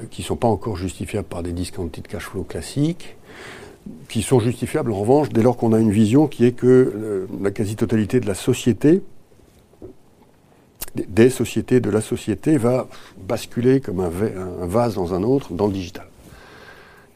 euh, 0.00 0.02
qui 0.10 0.22
ne 0.22 0.26
sont 0.26 0.34
pas 0.44 0.48
encore 0.48 0.74
justifiables 0.76 1.28
par 1.28 1.44
des 1.44 1.52
discounted 1.52 2.04
cash 2.08 2.24
flow 2.24 2.42
classiques, 2.42 3.14
qui 4.08 4.22
sont 4.22 4.40
justifiables 4.40 4.92
en 4.92 5.00
revanche 5.00 5.28
dès 5.30 5.42
lors 5.42 5.56
qu'on 5.56 5.72
a 5.72 5.78
une 5.78 5.90
vision 5.90 6.26
qui 6.28 6.44
est 6.44 6.52
que 6.52 6.66
euh, 6.66 7.26
la 7.42 7.50
quasi-totalité 7.50 8.20
de 8.20 8.26
la 8.26 8.34
société, 8.34 9.02
des- 10.94 11.30
sociétés, 11.30 11.80
de 11.80 11.90
la 11.90 12.00
société, 12.00 12.56
va 12.58 12.86
basculer 13.26 13.80
comme 13.80 14.00
un 14.00 14.10
vase 14.66 14.94
dans 14.94 15.14
un 15.14 15.22
autre 15.22 15.52
dans 15.52 15.66
le 15.66 15.72
digital. 15.72 16.06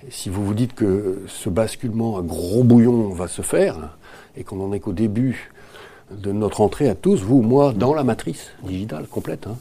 Et 0.06 0.10
si 0.10 0.28
vous 0.30 0.44
vous 0.44 0.54
dites 0.54 0.74
que 0.74 1.22
ce 1.26 1.48
basculement 1.50 2.18
à 2.18 2.22
gros 2.22 2.64
bouillon 2.64 3.08
va 3.10 3.28
se 3.28 3.42
faire, 3.42 3.96
et 4.36 4.44
qu'on 4.44 4.56
n'en 4.56 4.72
est 4.72 4.80
qu'au 4.80 4.92
début 4.92 5.50
de 6.10 6.30
notre 6.32 6.60
entrée 6.60 6.88
à 6.88 6.94
tous, 6.94 7.22
vous, 7.22 7.42
moi, 7.42 7.72
dans 7.72 7.92
la 7.94 8.04
matrice 8.04 8.50
digitale 8.62 9.06
complète, 9.08 9.46
hein, 9.46 9.56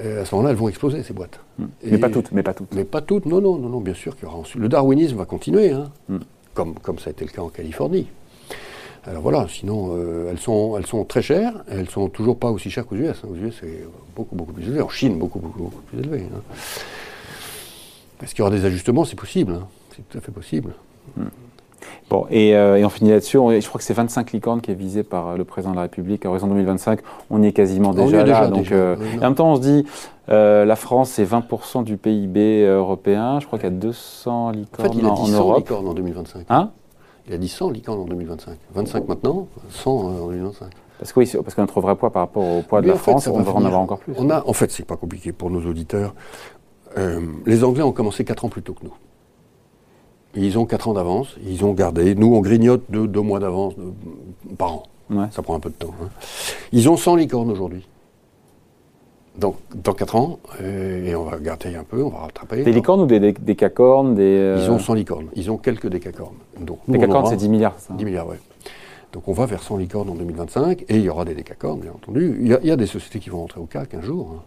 euh, 0.00 0.22
à 0.22 0.24
ce 0.24 0.34
moment-là, 0.34 0.52
elles 0.52 0.56
vont 0.58 0.68
exploser, 0.68 1.02
ces 1.02 1.12
boîtes. 1.12 1.38
Mm. 1.62 1.90
Mais 1.90 1.98
pas 1.98 2.08
toutes, 2.10 2.32
mais 2.32 2.42
pas 2.42 2.54
toutes. 2.54 2.74
Mais 2.74 2.84
pas 2.84 3.00
toutes, 3.00 3.26
non, 3.26 3.40
non, 3.40 3.56
non, 3.58 3.68
non 3.68 3.80
bien 3.80 3.94
sûr 3.94 4.14
qu'il 4.16 4.24
y 4.24 4.26
aura 4.28 4.38
ensuite. 4.38 4.60
Le 4.60 4.68
darwinisme 4.68 5.16
va 5.16 5.24
continuer, 5.24 5.70
hein, 5.72 5.90
Mm. 6.08 6.18
comme, 6.54 6.74
comme 6.74 6.98
ça 6.98 7.08
a 7.08 7.12
été 7.12 7.24
le 7.24 7.30
cas 7.30 7.42
en 7.42 7.48
Californie. 7.48 8.06
Alors 9.04 9.22
voilà, 9.22 9.48
sinon 9.48 9.94
euh, 9.96 10.30
elles, 10.30 10.38
sont, 10.38 10.76
elles 10.78 10.86
sont 10.86 11.04
très 11.04 11.22
chères, 11.22 11.64
elles 11.68 11.90
sont 11.90 12.08
toujours 12.08 12.38
pas 12.38 12.50
aussi 12.52 12.70
chères 12.70 12.86
qu'aux 12.86 12.94
US. 12.94 13.16
hein. 13.24 13.28
Aux 13.30 13.34
US, 13.34 13.56
c'est 13.60 13.84
beaucoup, 14.14 14.36
beaucoup 14.36 14.52
plus 14.52 14.62
élevé. 14.64 14.80
En 14.80 14.88
Chine, 14.88 15.18
beaucoup, 15.18 15.40
beaucoup, 15.40 15.58
beaucoup 15.64 15.82
plus 15.82 15.98
élevé. 15.98 16.20
hein. 16.32 16.40
Est-ce 18.22 18.30
qu'il 18.34 18.38
y 18.40 18.42
aura 18.46 18.54
des 18.54 18.64
ajustements 18.64 19.04
C'est 19.04 19.16
possible, 19.16 19.54
hein. 19.54 19.66
c'est 19.96 20.08
tout 20.08 20.18
à 20.18 20.20
fait 20.20 20.30
possible. 20.30 20.72
Bon, 22.12 22.26
et, 22.30 22.54
euh, 22.54 22.76
et 22.76 22.84
on 22.84 22.90
finit 22.90 23.10
là-dessus. 23.10 23.38
Je 23.38 23.66
crois 23.66 23.78
que 23.78 23.84
c'est 23.84 23.94
25 23.94 24.32
licornes 24.32 24.60
qui 24.60 24.70
est 24.70 24.74
visé 24.74 25.02
par 25.02 25.28
euh, 25.28 25.36
le 25.38 25.44
président 25.44 25.70
de 25.70 25.76
la 25.76 25.82
République 25.82 26.26
à 26.26 26.28
horizon 26.28 26.46
2025. 26.46 27.00
On 27.30 27.42
y 27.42 27.46
est 27.46 27.52
quasiment 27.52 27.94
déjà 27.94 28.18
est 28.18 28.18
là. 28.18 28.24
déjà, 28.24 28.46
donc, 28.48 28.58
déjà. 28.64 28.74
euh, 28.74 28.96
Oui, 29.00 29.06
et 29.14 29.18
en 29.18 29.20
même 29.22 29.34
temps, 29.34 29.50
on 29.52 29.56
se 29.56 29.62
dit, 29.62 29.86
euh, 30.28 30.66
la 30.66 30.76
France, 30.76 31.08
c'est 31.10 31.24
20% 31.24 31.84
du 31.84 31.96
PIB 31.96 32.66
européen. 32.66 33.40
Je 33.40 33.46
crois 33.46 33.58
qu'il 33.58 33.70
y 33.70 33.72
a 33.72 33.74
200 33.74 34.30
En 34.48 34.50
licornes 34.50 34.88
fait, 34.92 34.98
il 34.98 35.06
a 35.06 35.08
en, 35.08 35.14
dit 35.14 35.22
en 35.22 35.26
100 35.26 35.38
Europe. 35.38 35.58
licornes 35.60 35.88
en 35.88 35.94
2025. 35.94 36.46
Hein? 36.50 36.70
Il 37.28 37.32
a 37.32 37.38
dit 37.38 37.48
100 37.48 37.70
licornes 37.70 38.00
en 38.00 38.04
2025. 38.04 38.58
25 38.74 39.08
maintenant, 39.08 39.46
100 39.70 39.90
en 39.90 40.26
2025. 40.28 40.66
Parce 40.98 41.12
que 41.14 41.18
oui, 41.20 41.32
parce 41.42 41.54
que 41.54 41.60
notre 41.62 41.80
vrai 41.80 41.96
poids 41.96 42.10
par 42.10 42.20
rapport 42.22 42.44
au 42.44 42.60
poids 42.60 42.82
de 42.82 42.88
la 42.88 42.92
en 42.92 42.96
fait, 42.96 43.10
France, 43.10 43.26
on 43.26 43.38
va 43.38 43.42
va 43.52 43.52
en 43.58 43.64
avoir 43.64 43.80
encore 43.80 44.00
plus. 44.00 44.12
On 44.18 44.28
a, 44.28 44.44
en 44.46 44.52
fait, 44.52 44.70
c'est 44.70 44.84
pas 44.84 44.96
compliqué 44.96 45.32
pour 45.32 45.48
nos 45.50 45.64
auditeurs. 45.66 46.14
Euh, 46.98 47.20
les 47.46 47.64
Anglais 47.64 47.82
ont 47.82 47.92
commencé 47.92 48.22
4 48.24 48.44
ans 48.44 48.48
plus 48.50 48.62
tôt 48.62 48.74
que 48.74 48.84
nous. 48.84 48.92
Ils 50.34 50.58
ont 50.58 50.64
4 50.66 50.88
ans 50.88 50.94
d'avance, 50.94 51.36
ils 51.46 51.64
ont 51.64 51.72
gardé. 51.72 52.14
Nous, 52.14 52.34
on 52.34 52.40
grignote 52.40 52.82
de 52.90 53.06
2 53.06 53.20
mois 53.20 53.38
d'avance 53.38 53.74
de- 53.76 54.54
par 54.56 54.72
an. 54.74 54.82
Ouais. 55.10 55.26
Ça 55.30 55.42
prend 55.42 55.54
un 55.54 55.60
peu 55.60 55.68
de 55.68 55.74
temps. 55.74 55.92
hein. 56.02 56.08
Ils 56.72 56.88
ont 56.88 56.96
100 56.96 57.16
licornes 57.16 57.50
aujourd'hui. 57.50 57.86
Donc, 59.36 59.56
dans 59.74 59.94
4 59.94 60.16
ans, 60.16 60.38
euh, 60.60 61.06
et 61.06 61.14
on 61.14 61.24
va 61.24 61.38
garder 61.38 61.74
un 61.74 61.84
peu, 61.84 62.02
on 62.02 62.10
va 62.10 62.18
rattraper. 62.18 62.62
Des 62.64 62.72
licornes 62.72 63.00
ou 63.02 63.06
des, 63.06 63.18
des, 63.18 63.32
des 63.32 63.56
cacornes 63.56 64.14
des, 64.14 64.22
euh, 64.22 64.58
Ils 64.62 64.70
ont 64.70 64.78
100 64.78 64.92
licornes. 64.94 65.26
Ils 65.34 65.50
ont 65.50 65.56
quelques 65.56 65.86
décacornes. 65.88 66.34
Donc, 66.60 66.78
nous, 66.86 66.92
Des 66.92 66.98
on 66.98 67.00
cacornes, 67.02 67.22
aura 67.24 67.30
c'est 67.30 67.36
10 67.38 67.48
milliards. 67.48 67.78
Ça. 67.78 67.94
10 67.94 68.04
milliards, 68.04 68.28
ouais. 68.28 68.38
Donc 69.12 69.28
on 69.28 69.32
va 69.34 69.44
vers 69.44 69.62
100 69.62 69.76
licornes 69.76 70.08
en 70.08 70.14
2025 70.14 70.84
et 70.88 70.96
il 70.96 71.02
y 71.02 71.08
aura 71.10 71.26
des 71.26 71.34
décacornes, 71.34 71.80
bien 71.80 71.92
entendu. 71.92 72.38
Il 72.40 72.48
y 72.48 72.54
a, 72.54 72.58
il 72.62 72.68
y 72.68 72.70
a 72.70 72.76
des 72.76 72.86
sociétés 72.86 73.18
qui 73.18 73.28
vont 73.28 73.40
rentrer 73.42 73.60
au 73.60 73.66
CAC 73.66 73.92
un 73.92 74.00
jour. 74.00 74.30
hein. 74.34 74.42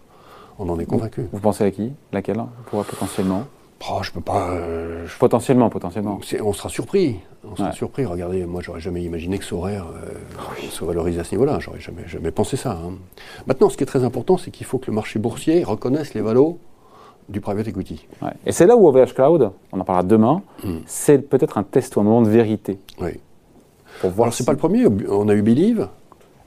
On 0.58 0.68
en 0.70 0.80
est 0.80 0.86
convaincu. 0.86 1.28
Vous 1.32 1.40
pensez 1.40 1.64
à 1.66 1.70
qui? 1.70 1.92
Laquelle? 2.12 2.44
Pour 2.72 2.84
potentiellement? 2.84 3.44
Oh, 3.92 4.00
je 4.02 4.12
peux 4.12 4.22
pas. 4.22 4.50
euh, 4.52 5.06
je- 5.06 5.18
Potentiellement, 5.18 5.70
potentiellement. 5.70 6.20
c'est- 6.24 6.42
on 6.42 6.54
sera 6.54 6.70
surpris. 6.70 7.20
On 7.50 7.56
sera 7.56 7.70
Ouais. 7.70 7.76
surpris. 7.76 8.06
Regardez, 8.06 8.46
moi, 8.46 8.62
j'aurais 8.62 8.80
jamais 8.80 9.04
imaginé 9.04 9.38
que 9.38 9.46
Soraire 9.46 9.86
euh, 9.94 10.10
se 10.70 10.84
valorise 10.84 11.20
à 11.20 11.24
ce 11.24 11.32
niveau-là. 11.36 11.60
J'aurais 11.60 11.80
jamais, 11.80 12.08
jamais 12.08 12.32
pensé 12.32 12.58
ça. 12.58 12.72
hein. 12.72 12.94
Maintenant, 13.48 13.70
ce 13.70 13.78
qui 13.78 13.84
est 13.84 13.88
très 13.88 14.04
important, 14.04 14.38
c'est 14.38 14.50
qu'il 14.52 14.66
faut 14.66 14.78
que 14.80 14.88
le 14.88 14.94
marché 14.94 15.20
boursier 15.20 15.64
reconnaisse 15.64 16.14
les 16.14 16.22
valos 16.22 16.58
du 17.30 17.42
private 17.42 17.68
equity. 17.68 18.08
Ouais. 18.22 18.30
Et 18.46 18.52
c'est 18.52 18.66
là 18.66 18.76
où 18.76 18.88
OVH 18.88 19.14
Cloud, 19.14 19.52
on 19.72 19.80
en 19.80 19.84
parlera 19.84 20.04
demain, 20.04 20.42
Hmm. 20.64 20.78
c'est 20.86 21.20
peut-être 21.20 21.58
un 21.58 21.64
test 21.64 21.96
ou 21.96 22.00
un 22.00 22.04
moment 22.04 22.22
de 22.22 22.30
vérité. 22.30 22.80
Oui. 23.02 23.20
Pour 24.02 24.10
voir 24.12 24.26
Alors, 24.28 24.34
c'est 24.34 24.44
si- 24.44 24.46
pas 24.46 24.52
le 24.52 24.58
premier. 24.58 24.86
On 25.10 25.30
a 25.30 25.34
eu 25.36 25.42
Believe. 25.42 25.88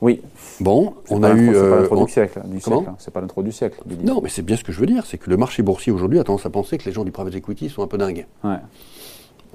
Oui. 0.00 0.22
Bon, 0.60 0.94
on 1.10 1.22
a 1.22 1.32
eu. 1.32 1.46
C'est 1.46 1.52
pas 1.52 1.58
euh, 1.58 1.80
l'intro 1.80 2.04
du 2.04 2.12
siècle. 2.12 2.40
Du 2.44 2.60
siècle. 2.60 2.90
C'est 2.98 3.12
pas 3.12 3.20
l'intro 3.20 3.42
du 3.42 3.52
siècle. 3.52 3.80
Non, 4.02 4.20
mais 4.22 4.28
c'est 4.28 4.42
bien 4.42 4.56
ce 4.56 4.64
que 4.64 4.72
je 4.72 4.80
veux 4.80 4.86
dire. 4.86 5.06
C'est 5.06 5.18
que 5.18 5.28
le 5.28 5.36
marché 5.36 5.62
boursier 5.62 5.92
aujourd'hui 5.92 6.18
a 6.18 6.24
tendance 6.24 6.46
à 6.46 6.50
penser 6.50 6.78
que 6.78 6.84
les 6.84 6.92
gens 6.92 7.04
du 7.04 7.10
private 7.10 7.34
equity 7.34 7.68
sont 7.68 7.82
un 7.82 7.86
peu 7.88 7.98
dingues. 7.98 8.26
Ouais. 8.44 8.58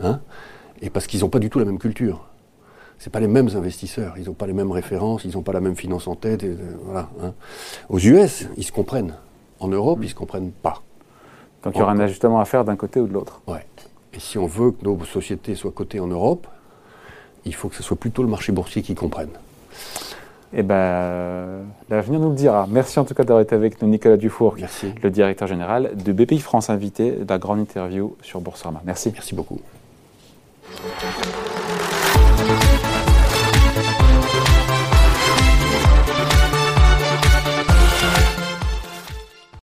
Hein? 0.01 0.19
Et 0.81 0.89
parce 0.89 1.07
qu'ils 1.07 1.21
n'ont 1.21 1.29
pas 1.29 1.39
du 1.39 1.49
tout 1.49 1.59
la 1.59 1.65
même 1.65 1.79
culture. 1.79 2.25
Ce 2.99 3.09
pas 3.09 3.19
les 3.19 3.27
mêmes 3.27 3.49
investisseurs, 3.53 4.13
ils 4.17 4.25
n'ont 4.25 4.33
pas 4.33 4.47
les 4.47 4.53
mêmes 4.53 4.71
références, 4.71 5.25
ils 5.25 5.33
n'ont 5.33 5.41
pas 5.41 5.51
la 5.51 5.59
même 5.59 5.75
finance 5.75 6.07
en 6.07 6.15
tête. 6.15 6.43
et, 6.43 6.47
euh, 6.47 6.57
voilà, 6.85 7.09
hein. 7.21 7.33
Aux 7.89 7.99
US, 7.99 8.47
ils 8.55 8.63
se 8.63 8.71
comprennent. 8.71 9.15
En 9.59 9.67
Europe, 9.67 9.99
ils 10.01 10.05
ne 10.05 10.09
se 10.09 10.15
comprennent 10.15 10.51
pas. 10.51 10.81
Donc 11.63 11.75
il 11.75 11.79
y 11.79 11.81
aura 11.81 11.93
un 11.93 11.99
ajustement 11.99 12.39
à 12.39 12.45
faire 12.45 12.65
d'un 12.65 12.75
côté 12.75 12.99
ou 12.99 13.07
de 13.07 13.13
l'autre. 13.13 13.41
Ouais. 13.47 13.65
Et 14.13 14.19
si 14.19 14.37
on 14.37 14.45
veut 14.45 14.71
que 14.71 14.83
nos 14.83 15.03
sociétés 15.05 15.55
soient 15.55 15.71
cotées 15.71 15.99
en 15.99 16.07
Europe, 16.07 16.47
il 17.45 17.55
faut 17.55 17.69
que 17.69 17.75
ce 17.75 17.83
soit 17.83 17.97
plutôt 17.97 18.21
le 18.21 18.29
marché 18.29 18.51
boursier 18.51 18.81
qui 18.81 18.95
comprenne. 18.95 19.29
Eh 20.55 20.61
bien, 20.61 21.63
l'avenir 21.89 22.19
nous 22.19 22.29
le 22.29 22.35
dira. 22.35 22.67
Merci 22.69 22.99
en 22.99 23.05
tout 23.05 23.15
cas 23.15 23.23
d'avoir 23.23 23.41
été 23.41 23.55
avec 23.55 23.81
nous, 23.81 23.87
Nicolas 23.87 24.17
Dufour, 24.17 24.55
le 25.01 25.09
directeur 25.09 25.47
général 25.47 25.91
de 25.95 26.11
BPI 26.11 26.39
France, 26.39 26.69
invité 26.69 27.11
de 27.11 27.27
la 27.27 27.39
grande 27.39 27.59
interview 27.59 28.15
sur 28.21 28.39
Boursorama. 28.39 28.81
Merci. 28.85 29.11
Merci 29.13 29.33
beaucoup. 29.33 29.59